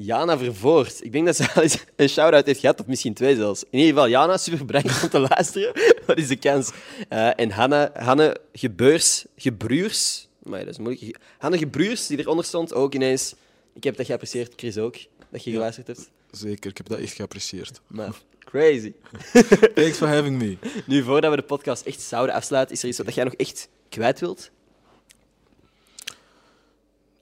[0.01, 1.03] Jana Vervoort.
[1.03, 3.63] Ik denk dat ze al eens een shout-out heeft gehad, of misschien twee zelfs.
[3.69, 5.73] In ieder geval, Jana, super bedankt om te luisteren.
[6.07, 6.71] Wat is de kans?
[7.09, 10.27] Eh, en Hanne, Hanne Gebeurs, Gebruurs.
[10.43, 11.17] Maar dat is moeilijk.
[11.37, 13.35] Hanne Gebruurs, die eronder stond, ook ineens.
[13.73, 14.95] Ik heb dat geapprecieerd, Chris ook,
[15.29, 16.09] dat je geluisterd hebt.
[16.31, 17.81] Zeker, ik heb dat echt geapprecieerd.
[17.87, 18.93] Maar crazy.
[19.75, 20.57] Thanks for having me.
[20.85, 23.69] Nu, voordat we de podcast echt zouden afsluiten, is er iets wat jij nog echt
[23.89, 24.51] kwijt wilt?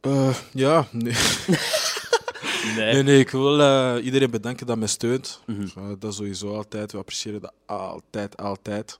[0.02, 1.14] Eh, ja, nee.
[2.76, 5.42] nee, nee, ik wil eh, iedereen bedanken dat mij steunt.
[5.48, 6.92] Eh, dat sowieso altijd.
[6.92, 9.00] We appreciëren dat altijd, altijd.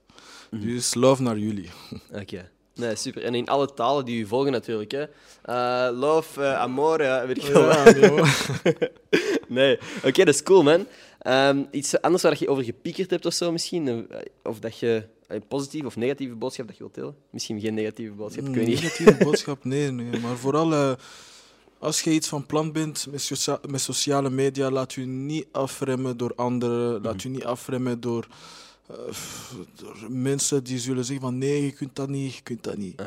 [0.52, 0.66] Mhm.
[0.66, 1.70] Dus love naar jullie.
[2.22, 2.50] Oké.
[2.76, 3.24] Nee, super.
[3.24, 4.92] En in alle talen die u volgen natuurlijk.
[4.92, 5.06] Hè.
[5.42, 7.70] Eh, love, eh, amore, weet ik veel.
[7.70, 8.50] Ja, wat.
[9.48, 9.78] nee.
[10.04, 10.88] Oké, dat is cool, man.
[11.20, 14.08] Ehm, iets anders waar je over gepiekerd hebt of zo misschien?
[14.44, 17.16] Of dat je een positieve of negatieve boodschap dat je wilt delen?
[17.30, 18.82] Misschien geen negatieve boodschap, ik weet niet.
[18.82, 20.20] Negatieve boodschap, nee, nee.
[20.20, 20.92] Maar vooral eh,
[21.80, 26.18] als je iets van plan bent met, socia- met sociale media, laat je niet afremmen
[26.18, 27.02] door anderen.
[27.02, 28.28] Laat je niet afremmen door,
[28.88, 28.96] eh,
[29.76, 33.02] door mensen die zullen zeggen van nee, je kunt dat niet, je kunt dat niet.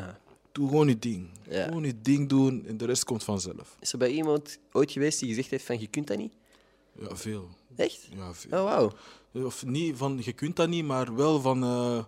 [0.51, 1.27] Doe gewoon je ding.
[1.49, 1.63] Ja.
[1.63, 3.75] Gewoon je ding doen en de rest komt vanzelf.
[3.79, 6.33] Is er bij iemand ooit geweest die gezegd heeft van je kunt dat niet?
[6.99, 7.49] Ja, veel.
[7.75, 8.07] Echt?
[8.17, 8.59] Ja, veel.
[8.59, 8.91] Oh, wauw.
[9.45, 11.63] Of niet van je kunt dat niet, maar wel van.
[11.63, 12.03] eh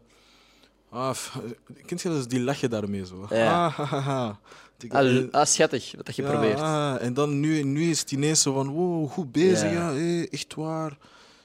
[0.89, 1.15] ah,
[1.85, 3.25] kent je dus die lach je daarmee zo?
[3.29, 3.65] Ja.
[3.65, 4.39] Ah, ha, ha, ha.
[4.83, 6.59] Ik- Ah, eh, ah, schattig, wat dat je ja, probeert.
[6.59, 9.89] ah, en dan nu, nu is het ineens zo van, wow, goed bezig, Ja.
[9.91, 10.97] ja, hé, echt waar.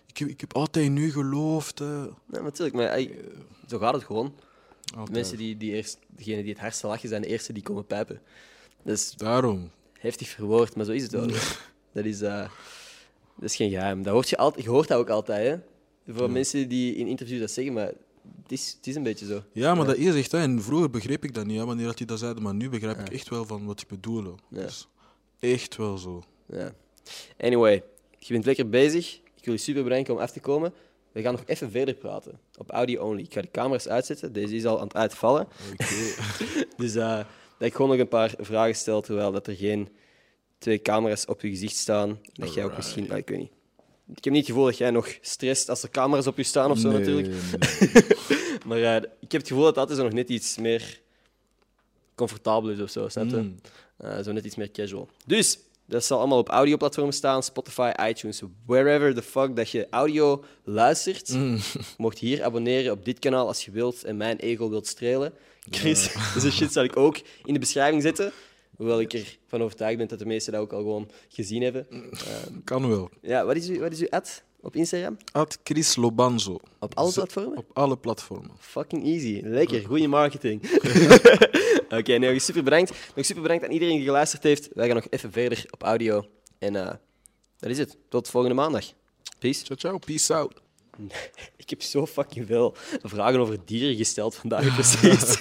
[0.07, 1.81] Ik heb, ik heb altijd in u geloofd.
[1.81, 2.05] eh.
[2.33, 3.15] Ja, natuurlijk, maar ey,
[3.69, 4.35] zo gaat het gewoon.
[4.89, 5.07] Altijd.
[5.07, 7.87] De mensen die, die eerst, degene die het hardste lachen, zijn de eerste die komen
[7.87, 8.21] pijpen.
[8.85, 9.71] Is Daarom.
[9.93, 11.27] heftig verwoord, maar zo is het wel.
[11.93, 12.49] Dat is, eh,
[13.37, 14.03] dat is geen geheim.
[14.03, 15.47] Dat hoort je, altijd, je hoort dat ook altijd,
[16.07, 16.13] hè?
[16.15, 17.93] Voor mensen die in interviews dat zeggen, maar
[18.43, 19.43] het is, het is een beetje zo.
[19.53, 20.39] Ja, maar dat is echt, hè.
[20.39, 22.99] en vroeger begreep ik dat niet, hè, wanneer dat die dat zeiden, maar nu begrijp
[22.99, 24.37] ik echt wel van wat die bedoelen.
[24.49, 24.63] Ja.
[24.63, 24.89] Dus
[25.39, 26.23] echt wel zo.
[26.47, 26.75] Ja.
[27.41, 27.83] Anyway,
[28.19, 29.21] je bent lekker bezig.
[29.37, 30.73] Ik wil je super bedanken om af te komen.
[31.13, 32.41] We gaan nog even verder praten.
[32.59, 33.23] Op audio only.
[33.23, 34.33] Ik ga de camera's uitzetten.
[34.33, 35.49] Deze is al aan het uitvallen.
[35.73, 35.85] Oké.
[36.77, 37.17] Dus eh,
[37.59, 39.89] dat ik gewoon nog een paar vragen stel, terwijl dat er geen
[40.59, 42.21] twee camera's op je gezicht staan.
[42.33, 43.07] Dat jij ook misschien...
[43.07, 43.53] nou, ik weet niet.
[44.15, 46.71] Ik heb niet het gevoel dat jij nog stresst als er camera's op je staan
[46.71, 47.29] of zo, Nee, natuurlijk.
[48.29, 48.39] nee.
[48.65, 51.01] Maar eh, ik heb het gevoel dat dat altijd zo nog net iets meer
[52.15, 53.37] comfortabel is of zo, snap je?
[53.37, 53.55] Mm.
[53.97, 55.09] Eh, zo net iets meer casual.
[55.27, 57.43] Dus, dat zal allemaal op audioplatformen staan.
[57.43, 61.29] Spotify, iTunes, wherever the fuck dat je audio luistert.
[61.29, 61.55] Mm.
[61.55, 65.33] Je mocht hier abonneren op dit kanaal als je wilt en mijn ego wilt strelen.
[65.71, 68.33] Chris, deze shit zal ik ook in de beschrijving zetten.
[68.79, 71.87] Hoewel ik ervan overtuigd ben dat de meesten dat ook al gewoon gezien hebben.
[71.91, 73.11] Ehm, Kan wel.
[73.23, 75.17] ja, wat is, uw, wat is uw ad op Instagram?
[75.33, 76.61] At Chris Lobanzo.
[76.79, 77.59] Op alle platformen?
[77.59, 78.51] Op alle platformen.
[78.59, 79.41] Fucking easy.
[79.45, 79.85] Lekker.
[79.87, 80.63] Goede marketing.
[81.99, 82.93] Oké, nee, nog super bedankt.
[83.15, 84.69] Nog super bedankt aan iedereen die geluisterd heeft.
[84.75, 86.27] Wij gaan nog even verder op audio.
[86.59, 86.95] En eh,
[87.59, 87.97] dat is het.
[88.09, 88.85] Tot volgende maandag.
[89.39, 89.65] Peace.
[89.65, 89.99] Ciao, ciao.
[89.99, 90.53] Peace out.
[91.57, 95.41] Ik heb zo fucking veel vragen over dieren gesteld vandaag, precies.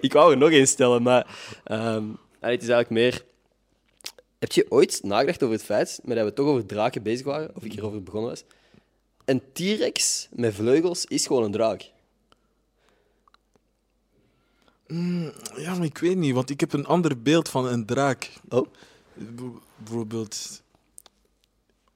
[0.00, 2.04] ik wou er nog één stellen, maar ehm,
[2.40, 3.24] allee, het is eigenlijk meer...
[4.38, 7.50] Heb je ooit nagedacht over het feit, maar dat we toch over draken bezig waren,
[7.54, 8.44] of ik erover begonnen was?
[9.24, 11.90] Een T-rex met vleugels is gewoon een draak.
[15.56, 18.30] Ja, maar ik weet niet, want ik heb een ander beeld van een draak.
[18.48, 18.66] Oh?
[19.76, 20.62] Bijvoorbeeld,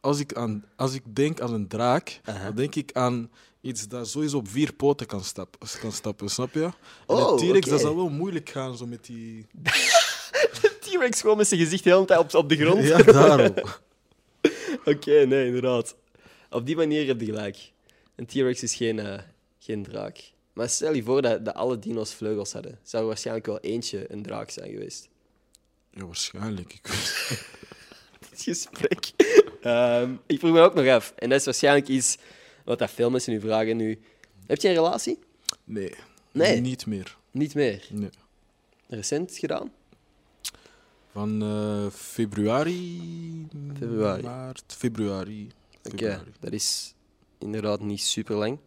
[0.01, 3.31] als ik, aan, als ik denk aan een draak, dan denk ik aan
[3.61, 6.63] iets dat sowieso op vier poten kan, stap, kan stappen, snap je?
[6.63, 6.73] En
[7.07, 9.47] Oh, een T-rex, dat zal wel moeilijk gaan, zo met die...
[10.99, 12.85] T-rex gewoon met zijn gezicht de hele tijd op, op de grond.
[12.85, 13.55] Ja, daarom.
[14.85, 15.97] Oké, nee, inderdaad.
[16.51, 17.73] Op die manier heb je gelijk.
[18.15, 19.19] Een T-rex is geen, eh,
[19.59, 20.19] geen draak.
[20.53, 22.79] Maar stel je voor dat, dat alle dino's vleugels hadden.
[22.83, 25.09] Zou er waarschijnlijk wel eentje een draak zijn geweest.
[25.91, 26.73] Ja, waarschijnlijk.
[26.73, 27.47] Ik weet...
[28.31, 29.11] Dit gesprek.
[29.61, 31.13] Ehm, ik vroeg me ook nog af.
[31.17, 32.19] En dat is waarschijnlijk iets
[32.65, 34.01] wat dat veel mensen nu vragen nu.
[34.47, 35.19] Heb je een relatie?
[35.65, 35.95] Nee.
[36.33, 36.61] Nee?
[36.61, 37.17] Niet meer.
[37.31, 37.87] Niet meer.
[37.91, 38.11] Nee.
[38.89, 39.73] Recent gedaan?
[41.15, 43.01] Van eh, februari...
[43.79, 44.23] Februari.
[44.23, 45.49] Maart, februari.
[45.93, 46.95] Oké, dat is
[47.39, 48.59] inderdaad niet super lang.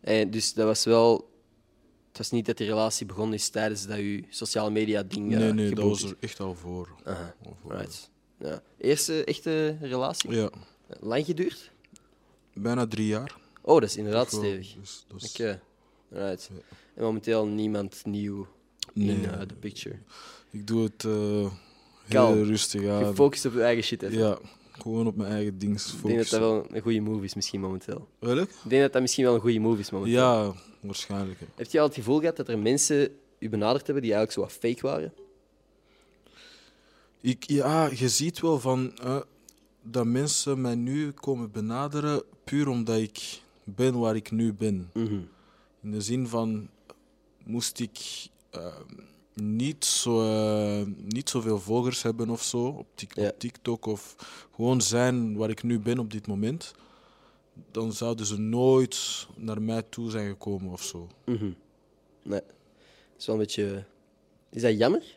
[0.00, 1.30] En dus dat was wel
[2.08, 5.38] Het was niet dat die relatie begonnen is tijdens dat je sociale media ding eh,
[5.38, 6.88] nee, nee, dat was er echt al voor.
[7.04, 7.72] Aha, Al voor.
[7.72, 8.10] right.
[8.38, 8.62] Ja.
[8.78, 10.30] Eerste echte relatie?
[10.30, 10.50] Ja,
[11.00, 11.70] Lang geduurd?
[12.54, 13.36] bijna drie jaar.
[13.62, 14.74] Oh, dat is inderdaad stevig.
[14.80, 15.60] dus is- Oké.
[16.10, 16.50] Right.
[16.52, 16.60] Ja.
[16.94, 18.46] En momenteel niemand nieuw
[18.94, 19.26] in Nee.
[19.26, 19.96] eh, de picture.
[20.50, 21.04] Ik doe het
[22.08, 22.42] heel Kalm.
[22.42, 23.04] rustig aan.
[23.04, 24.02] Gefocust op je eigen shit.
[24.02, 24.18] even.
[24.18, 24.38] Ja,
[24.72, 27.60] gewoon op mijn eigen ding Ik denk dat dat wel een goede move is, misschien
[27.60, 28.08] momenteel.
[28.18, 28.48] Welk?
[28.48, 30.16] Ik denk dat dat misschien wel een goede move is momenteel.
[30.18, 31.40] Ja, waarschijnlijk.
[31.40, 31.46] hè.
[31.54, 34.40] Heb je al het gevoel gehad dat er mensen u benaderd hebben die eigenlijk zo
[34.40, 35.12] wat fake waren?
[37.20, 39.20] Ik, ja, je ziet wel van eh,
[39.82, 44.90] dat mensen mij nu komen benaderen puur omdat ik ben waar ik nu ben.
[44.94, 45.18] Mhm.
[45.82, 46.68] In de zin van,
[47.44, 47.98] moest ik
[48.50, 48.66] eh,
[49.42, 53.32] niet, zo, eh, niet zoveel volgers hebben of zo op, Ja.
[53.38, 54.14] TikTok of
[54.54, 56.74] gewoon zijn waar ik nu ben op dit moment,
[57.70, 61.08] dan zouden ze nooit naar mij toe zijn gekomen of zo.
[61.24, 61.50] Mhm.
[62.22, 62.40] Nee.
[62.40, 63.84] Dat is wel een beetje...
[64.50, 65.16] Is dat jammer?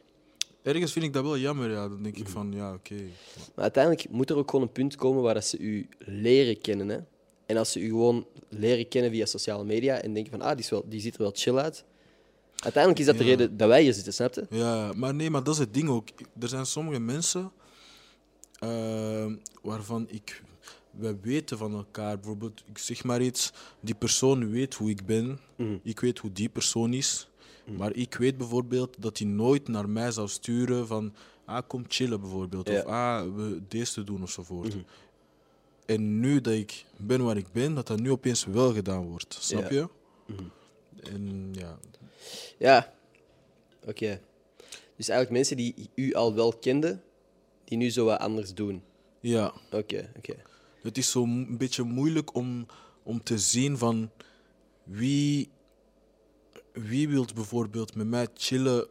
[0.61, 1.88] Ergens vind ik dat wel jammer, ja.
[1.89, 2.32] Dan denk ik Mhm.
[2.32, 2.95] van, ja, oké.
[3.55, 6.89] Maar uiteindelijk moet er ook gewoon een punt komen waar dat ze u leren kennen.
[6.89, 6.99] Hè?
[7.45, 10.59] En als ze u gewoon leren kennen via sociale media en denken van, ah, die,
[10.59, 11.84] is wel, die ziet er wel chill uit.
[12.62, 14.45] Uiteindelijk is dat de reden dat wij hier zitten, snap je?
[14.49, 16.07] Ja, maar nee, maar dat is het ding ook.
[16.39, 17.51] Er zijn sommige mensen
[18.59, 19.26] eh,
[19.62, 20.43] waarvan ik.
[20.91, 22.16] We weten van elkaar.
[22.16, 23.51] Bijvoorbeeld, ik zeg maar iets.
[23.80, 25.39] Die persoon weet hoe ik ben.
[25.55, 25.78] Mhm.
[25.84, 27.30] Ik weet hoe die persoon is.
[27.78, 31.14] Maar ik weet bijvoorbeeld dat hij nooit naar mij zou sturen van.
[31.45, 32.68] Ah, kom chillen bijvoorbeeld.
[32.68, 32.80] Ja.
[32.80, 34.76] Of ah, we deze doen ofzovoort.
[34.76, 34.84] Mhm.
[35.86, 39.38] En nu dat ik ben waar ik ben, dat dat nu opeens wel gedaan wordt.
[39.39, 39.70] Snap Ja.
[39.70, 39.88] je?
[40.26, 40.43] Mhm.
[41.14, 41.78] En ja,
[42.57, 42.93] Ja.
[43.88, 44.22] Oké.
[44.95, 47.03] Dus eigenlijk mensen die u al wel kenden,
[47.63, 48.84] die nu zo wat anders doen.
[49.19, 49.53] ja.
[49.72, 50.36] Oké, oké.
[50.82, 52.65] Het is zo een beetje moeilijk om,
[53.03, 54.09] om te zien van
[54.84, 55.49] wie,
[56.74, 58.88] wie wil bijvoorbeeld met mij chillen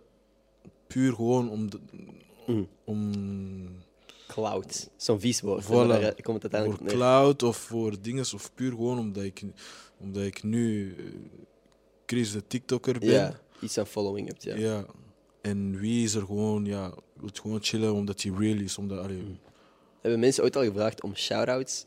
[0.87, 1.79] puur gewoon om, de,
[2.47, 2.63] Mhm.
[2.85, 3.13] om
[4.29, 4.91] Cloud.
[4.97, 5.65] Zo'n vies woord.
[5.65, 5.69] Voilà.
[5.69, 6.93] maar Daar komt het voor uiteindelijk neer.
[6.95, 9.43] cloud of voor dingen of puur gewoon omdat ik,
[9.99, 11.05] omdat ik nu eh,
[12.11, 13.09] Chris de TikToker ben.
[13.11, 14.55] Ja, iets aan following hebt, ja.
[14.57, 14.85] Ja.
[15.41, 18.79] En wie is er gewoon, ja, wil gewoon chillen omdat hij real is.
[18.79, 19.31] Omdat, allee, Mhm.
[20.01, 21.87] Hebben mensen ooit al gevraagd om shout-outs?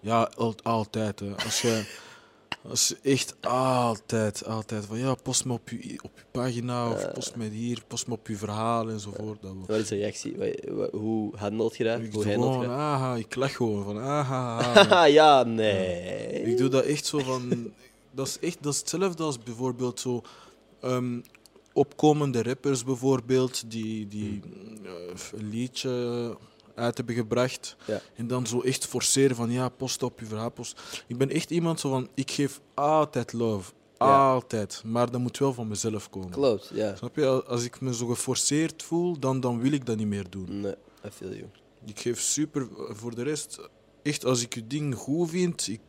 [0.00, 1.20] Ja, al- altijd.
[1.20, 1.34] Hè.
[1.44, 1.84] Als je,
[2.68, 7.36] als echt altijd, altijd van ja, post me op je, op je pagina of post
[7.36, 9.42] me hier, post me op je verhaal enzovoort.
[9.42, 10.36] Dat Wat is de reactie?
[10.92, 12.00] Hoe handelt je dat?
[12.00, 15.04] ik Hoe handelt gewoon, aha, ik lach gewoon van aha.
[15.20, 16.42] ja, nee.
[16.42, 17.72] ik doe dat echt zo van,
[18.12, 20.22] dat is echt dat is hetzelfde als bijvoorbeeld zo
[20.80, 21.20] ehm,
[21.72, 24.40] opkomende rappers bijvoorbeeld die, die
[24.84, 24.92] eh,
[25.32, 26.36] een liedje
[26.74, 27.76] uit hebben gebracht.
[27.86, 28.00] Ja.
[28.14, 30.50] En dan zo echt forceren van ja, post op je verhaal.
[30.50, 31.04] Post.
[31.06, 33.72] Ik ben echt iemand zo van, ik geef altijd love.
[33.98, 34.32] Ja.
[34.32, 34.82] Altijd.
[34.84, 36.30] Maar dat moet wel van mezelf komen.
[36.30, 36.96] Klopt, ja.
[36.96, 37.44] Snap je?
[37.44, 40.60] Als ik me zo geforceerd voel, dan, dan wil ik dat niet meer doen.
[40.60, 40.74] Nee,
[41.06, 41.46] I feel you.
[41.84, 43.68] Ik geef super voor de rest.
[44.02, 45.80] Echt, als ik je ding goed vind, ik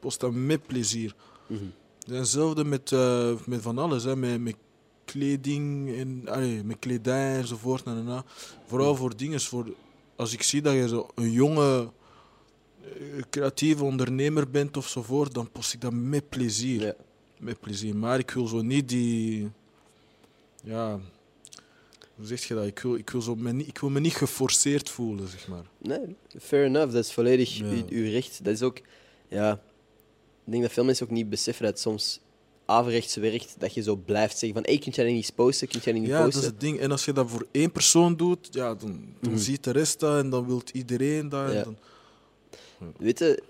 [0.00, 1.14] post dat met plezier.
[1.50, 4.16] En hetzelfde met, eh, met van alles, hè.
[4.16, 4.56] Met, met
[5.04, 7.84] kleding en allee, met kledij enzovoort.
[7.84, 8.24] En, en.
[8.66, 9.66] Vooral voor dingen, voor,
[10.16, 11.90] als ik zie dat je zo een jonge
[12.82, 16.80] eh, creatieve ondernemer bent ofzovoort, dan post ik dat met plezier.
[16.80, 16.94] Ja.
[17.38, 17.96] Met plezier.
[17.96, 19.50] Maar ik wil zo niet die.
[20.62, 21.00] Ja.
[22.14, 22.66] Hoe zeg je dat?
[22.66, 25.64] Ik wil, ik wil, zo me, niet, ik wil me niet geforceerd voelen, zeg maar.
[25.78, 26.92] Nee, fair enough.
[26.92, 27.64] Dat is volledig Ja.
[27.88, 28.44] uw recht.
[28.44, 28.80] Dat is ook...
[29.28, 29.60] Ja,
[30.50, 32.20] ik denk dat veel mensen ook niet beseffen dat het soms
[32.64, 33.54] averechts werkt.
[33.58, 35.68] Dat je zo blijft zeggen van, hey, kun dat niet posten?
[35.68, 36.40] Kun dat niet Ja, dat posten?
[36.42, 36.78] is het ding.
[36.80, 39.40] En als je dat voor één persoon doet, ja, dan, dan Mhm.
[39.40, 41.52] ziet de rest dat en dan wil iedereen dat.
[41.52, 41.62] Ja.
[41.62, 41.76] dan-
[42.98, 43.42] Weet je,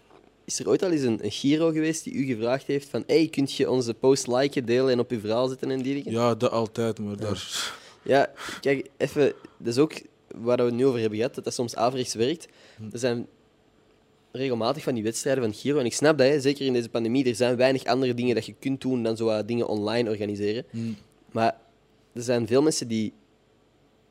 [0.44, 3.28] is er ooit al eens een, een Giro geweest die u gevraagd heeft van hey,
[3.28, 6.12] kunt je onze post liken, delen en op uw verhaal zetten en die dingen?
[6.20, 7.70] Ja, dat altijd, maar daar...
[8.02, 8.30] Ja,
[8.60, 9.92] kijk, even, dat is ook
[10.36, 12.46] waar we het nu over hebben gehad, dat dat soms averechts werkt.
[12.92, 13.26] Er zijn
[14.32, 17.24] regelmatig van die wedstrijden van Giro, en ik snap dat, hè, zeker in deze pandemie,
[17.24, 20.64] er zijn weinig andere dingen dat je kunt doen dan zo wat dingen online organiseren.
[20.70, 20.78] Hm.
[21.32, 21.56] Maar
[22.12, 23.12] er zijn veel mensen die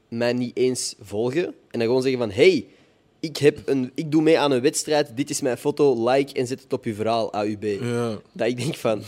[0.10, 2.66] mij niet eens volgen en dan gewoon zeggen van hey,
[3.20, 6.48] ik, heb een, ik doe mee aan een wedstrijd, dit is mijn foto, like en
[6.48, 7.64] zet het op je verhaal, AUB.
[7.64, 9.02] Ja, Dat ik denk van...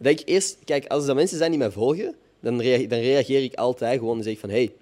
[0.00, 0.56] Dat ik eerst...
[0.64, 4.16] Kijk, als dat mensen zijn die mij volgen, dan, rea- dan reageer ik altijd gewoon
[4.16, 4.50] en zeg ik van...
[4.50, 4.72] Hey,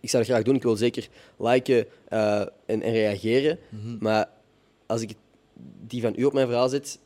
[0.00, 3.58] ik zou dat graag doen, ik wil zeker liken eh, en, en reageren.
[3.68, 3.96] Mhm.
[4.00, 4.28] Maar
[4.86, 5.10] als ik
[5.86, 6.98] die van u op mijn verhaal zet,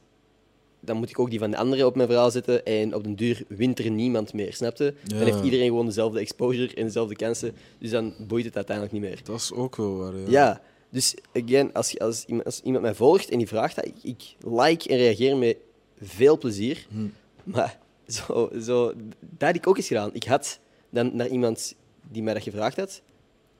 [0.80, 2.64] dan moet ik ook die van de anderen op mijn verhaal zetten.
[2.64, 4.94] En op den duur wint er niemand meer, snap je?
[5.04, 7.54] Dan heeft iedereen gewoon dezelfde exposure en dezelfde kansen.
[7.78, 9.20] Dus dan boeit het uiteindelijk niet meer.
[9.24, 10.16] dat is ook wel waar.
[10.16, 10.28] Ja.
[10.28, 10.60] Ja,
[10.90, 14.88] dus again, als, iemand, als iemand mij volgt en die vraagt dat, ik, ik like
[14.88, 15.56] en reageer met
[16.00, 16.86] veel plezier.
[16.90, 17.06] Hm.
[17.44, 17.78] Maar
[18.10, 20.10] Zo, zo, dat had ik ook eens gedaan.
[20.12, 20.58] Ik had
[20.90, 21.74] dan naar iemand
[22.10, 23.02] die mij dat gevraagd had,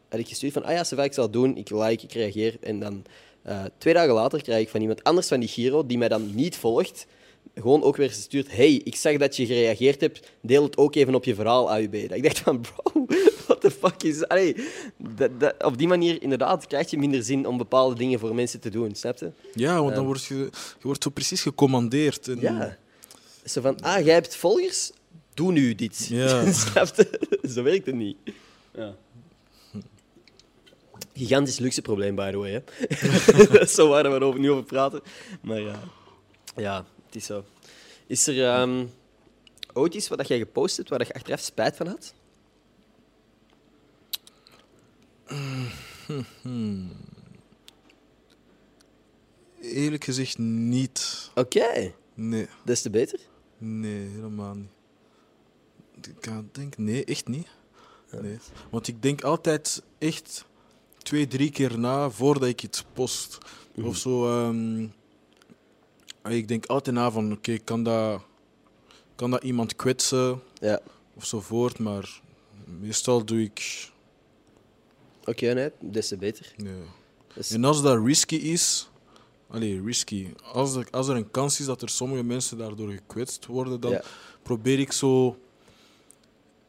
[0.09, 2.57] had ik gestuurd van, ah ja, Sava, ik zal het doen, ik like, ik reageer.
[2.61, 3.05] En dan
[3.51, 6.35] eh, twee dagen later krijg ik van iemand anders van die Giro, die mij dan
[6.35, 7.07] niet volgt,
[7.55, 11.15] gewoon ook weer gestuurd, hey, ik zag dat je gereageerd hebt, deel het ook even
[11.15, 11.93] op je verhaal, AUB.
[11.93, 13.07] Dat ik dacht van, bro,
[13.47, 14.29] what the fuck is...
[14.29, 14.57] Allee,
[14.97, 18.61] dat, dat, op die manier, inderdaad, krijg je minder zin om bepaalde dingen voor mensen
[18.61, 19.31] te doen, snap je?
[19.55, 20.51] Ja, want dan word je, je
[20.83, 22.29] wordt zo precies gecommandeerd.
[22.29, 22.79] En, Ja.
[23.45, 24.91] Zo van, ah, jij hebt volgers,
[25.35, 26.07] doe nu dit.
[26.07, 26.53] Ja.
[26.53, 27.39] Snap je?
[27.55, 28.17] Zo werkt het niet.
[28.75, 28.95] Ja.
[31.21, 32.51] Gigantisch luxe probleem, by the way.
[32.53, 32.63] Hè.
[33.53, 35.01] Dat is zo waar we er nu over praten.
[35.43, 35.81] Maar ja,
[36.57, 37.45] ja het is zo.
[38.07, 38.87] Is er ehm,
[39.73, 42.15] ooit iets wat jij gepost hebt waar je achteraf spijt van had?
[49.61, 51.31] Eerlijk gezegd niet.
[51.35, 53.21] Oké, Nee, des te beter.
[53.59, 54.71] nee, helemaal niet.
[56.07, 57.49] Ik denk, nee, echt niet.
[58.21, 58.39] Nee.
[58.71, 60.45] Want ik denk altijd echt
[61.11, 63.39] twee, drie keer na voordat ik iets post.
[63.83, 64.27] Of zo.
[64.29, 64.87] ehm,
[66.35, 68.23] ik denk altijd na van, oké, kan, dat,
[69.17, 70.81] kan dat iemand kwetsen Ja,
[71.15, 72.21] of zo voort, maar
[72.81, 73.89] meestal doe ik.
[75.25, 76.55] oké, nee, des te beter.
[77.35, 78.89] Dus- En als dat risky is,
[79.49, 80.27] allee, risky.
[80.53, 83.91] Als er, als er een kans is dat er sommige mensen daardoor gekwetst worden, dan
[83.91, 84.03] Ja.
[84.43, 85.37] probeer ik zo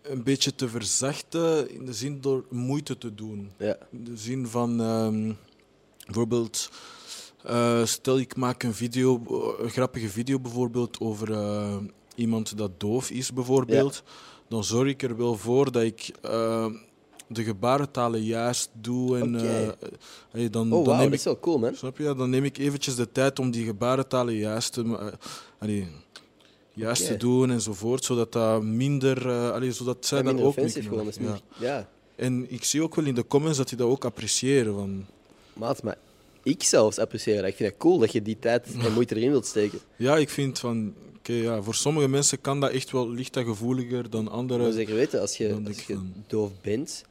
[0.01, 3.51] een beetje te verzachten in de zin door moeite te doen.
[3.57, 5.33] Ja, In de zin van ehm,
[6.05, 6.69] bijvoorbeeld,
[7.43, 9.21] eh, stel ik maak een video,
[9.59, 11.77] een grappige video bijvoorbeeld over eh,
[12.15, 14.03] iemand dat doof is bijvoorbeeld,
[14.47, 16.65] dan zorg ik er wel voor dat ik eh,
[17.27, 19.31] de gebarentalen juist doe en
[20.51, 21.75] dan, oh dan neem dat ik is wel cool, man.
[21.75, 22.15] Snap je?
[22.15, 25.11] Dan neem ik eventjes de tijd om die gebarentalen juist te,
[25.59, 25.87] allee,
[26.73, 30.57] juist te doen enzovoort, zodat dat minder, eh, allee, zodat zij Ja, daar minder ook
[30.57, 31.31] offensief kunnen gewoon.
[31.31, 31.39] Is ja.
[31.59, 31.89] meer- ja.
[32.15, 34.73] En ik zie ook wel in de comments dat die dat ook appreciëren.
[34.73, 35.05] Van,
[35.53, 35.97] Maat, maar
[36.43, 37.45] ik zelfs apprecieer dat.
[37.49, 39.79] Ik vind het cool dat je die tijd en moeite erin wilt steken.
[39.95, 43.45] ja, ik vind van, oké, ja, voor sommige mensen kan dat echt wel licht dat
[43.45, 44.73] gevoeliger dan Maar anderen.
[44.73, 47.03] zeker weten, als je, Dan als je van- doof bent...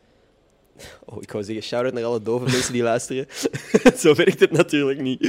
[1.04, 3.26] Oh, ik wou zeggen, shout-out naar alle dove mensen die luisteren.
[3.98, 5.20] Zo werkt het natuurlijk niet.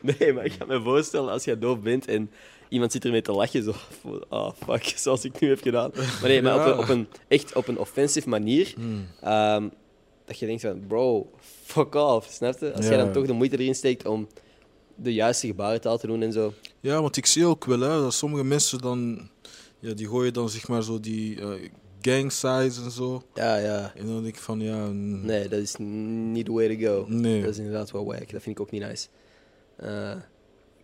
[0.00, 2.30] nee, maar ik kan me voorstellen, als je doof bent en
[2.72, 3.74] iemand zit ermee te lachen, zo...
[4.28, 5.90] Oh, fuck, zoals ik nu heb gedaan.
[5.94, 8.72] Maar nee, maar op, een, op een, echt op een offensive manier...
[8.76, 9.06] Hmm.
[9.20, 9.68] ehm,
[10.24, 11.30] dat je denkt van, bro,
[11.64, 12.72] fuck off, snap je?
[12.72, 14.28] Als jij dan toch de moeite erin steekt om
[14.94, 16.52] de juiste gebarentaal te doen en zo.
[16.80, 19.28] Ja, want ik zie ook wel hè, dat sommige mensen dan,
[19.78, 21.68] ja, die gooien dan zeg maar zo die eh,
[22.00, 23.22] gang size en zo.
[23.34, 23.92] Ja, ja.
[23.96, 27.04] En dan denk ik van, ja, mm, Nee, dat is niet the way to go.
[27.08, 27.40] Nee.
[27.40, 28.30] Dat is inderdaad wel wack.
[28.30, 29.08] Dat vind ik ook niet nice.
[29.76, 30.16] Eh,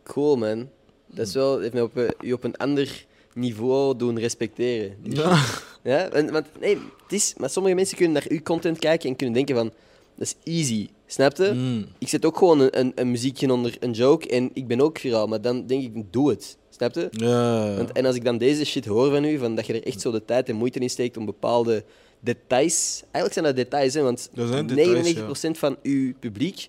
[0.02, 0.68] cool, man.
[1.14, 4.96] Dat is wel, heeft mij op, een- je op een ander niveau doen respecteren.
[5.02, 5.44] Die Ja.
[5.82, 9.16] Ja, want, want nee, het is, maar sommige mensen kunnen naar uw content kijken en
[9.16, 9.72] kunnen denken van,
[10.16, 10.88] dat is easy.
[11.06, 11.50] Snap je?
[11.54, 11.86] Mm.
[11.98, 14.98] Ik zet ook gewoon een, een, een muziekje onder een joke en ik ben ook
[14.98, 16.56] viraal, maar dan denk ik, doe het.
[16.70, 17.08] Snap je?
[17.10, 17.76] Ja.
[17.76, 20.00] Want, en als ik dan deze shit hoor van u, van dat je er echt
[20.00, 21.84] zo de tijd en moeite in steekt om bepaalde
[22.20, 23.00] details...
[23.00, 25.14] Eigenlijk zijn dat details, hè, want Dat zijn details,
[25.56, 26.68] 99% van uw publiek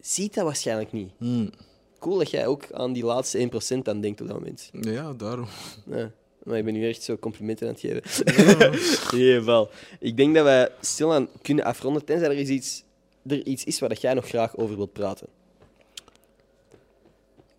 [0.00, 1.10] ziet dat waarschijnlijk niet.
[1.18, 1.50] Mm.
[2.00, 4.70] Cool dat jij ook aan die laatste 1% aan denkt op dat moment.
[4.72, 5.46] Ja, daarom.
[5.86, 6.10] Ja.
[6.42, 8.02] Maar ik ben nu echt zo complimenten aan het geven.
[9.18, 9.70] Ieder geval.
[10.00, 12.84] Ik denk dat wij stilaan kunnen afronden, tenzij er is iets,
[13.26, 15.26] er iets is waar dat jij nog graag over wilt praten.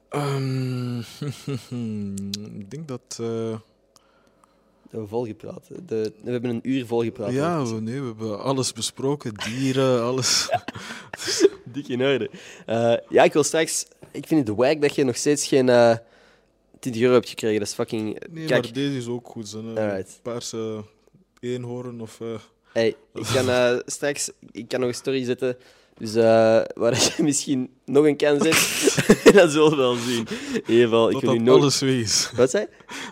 [0.09, 0.99] Ehm,
[2.59, 3.01] ik denk dat.
[3.11, 3.57] eh, We
[4.89, 5.67] hebben volgepraat.
[5.85, 7.31] De, we hebben een uur volgepraat.
[7.31, 10.49] ja, we, nee, we hebben alles besproken: dieren, alles.
[11.71, 12.29] Dik in orde.
[12.65, 13.85] Eh, ja, ik wil straks...
[14.11, 15.95] Ik vind het wack dat je nog steeds geen eh
[16.79, 17.59] 20 euro hebt gekregen.
[17.59, 18.21] Dat is fucking...
[18.31, 19.47] Nee, Kijk, maar deze is ook goed.
[19.49, 20.19] Zijn, een Alright.
[20.21, 20.83] paarse
[21.39, 22.21] eenhoorn of.
[22.21, 22.27] eh,
[22.73, 24.31] hey, ik kan straks...
[24.51, 25.57] Ik kan nog een story zetten.
[25.97, 26.23] Dus eh,
[26.73, 29.33] waar je misschien nog een kan zetten.
[29.39, 30.27] dat zullen we wel zien.
[30.53, 31.55] In ieder geval, ik wil totdat nog...
[31.57, 32.31] alles weg is.
[32.35, 32.65] Wat zei?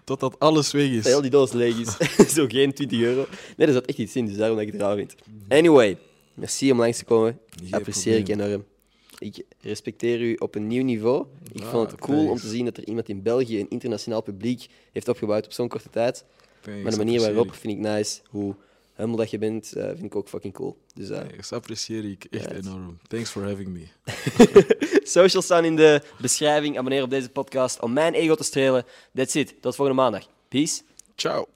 [0.04, 1.04] Totdat alles weg is.
[1.04, 1.98] Dat heel die doos leeg is.
[2.36, 3.26] Zo geen 20 euro.
[3.58, 5.16] Nee, er zat echt iets in, dus daarom dat ik het raar vind.
[5.48, 5.98] Anyway,
[6.40, 7.40] merci om langs te komen.
[7.64, 8.66] Geen Apprecieer ik enorm.
[9.20, 11.26] Ik respecteer u op een nieuw niveau.
[11.54, 14.22] Ik Ah, vond het cool om te zien dat er iemand in België een internationaal
[14.22, 16.26] publiek heeft opgebouwd op zo'n korte tijd.
[16.62, 18.20] Thanks, Maar de manier waarop vind ik nice.
[18.30, 18.56] Hoe
[18.96, 20.78] humble dat je bent, eh, vind ik ook fucking cool.
[20.94, 21.16] Dus ik.
[21.30, 22.66] Thanks, apprecieer ik echt Right.
[22.66, 22.98] enorm.
[23.08, 23.88] Thanks for having me.
[25.04, 26.78] socials staan in de beschrijving.
[26.78, 28.86] Abonneer op deze podcast om mijn ego te strelen.
[29.14, 29.56] That's it.
[29.62, 30.28] Tot volgende maandag.
[30.48, 30.82] Peace.
[31.16, 31.50] Ciao.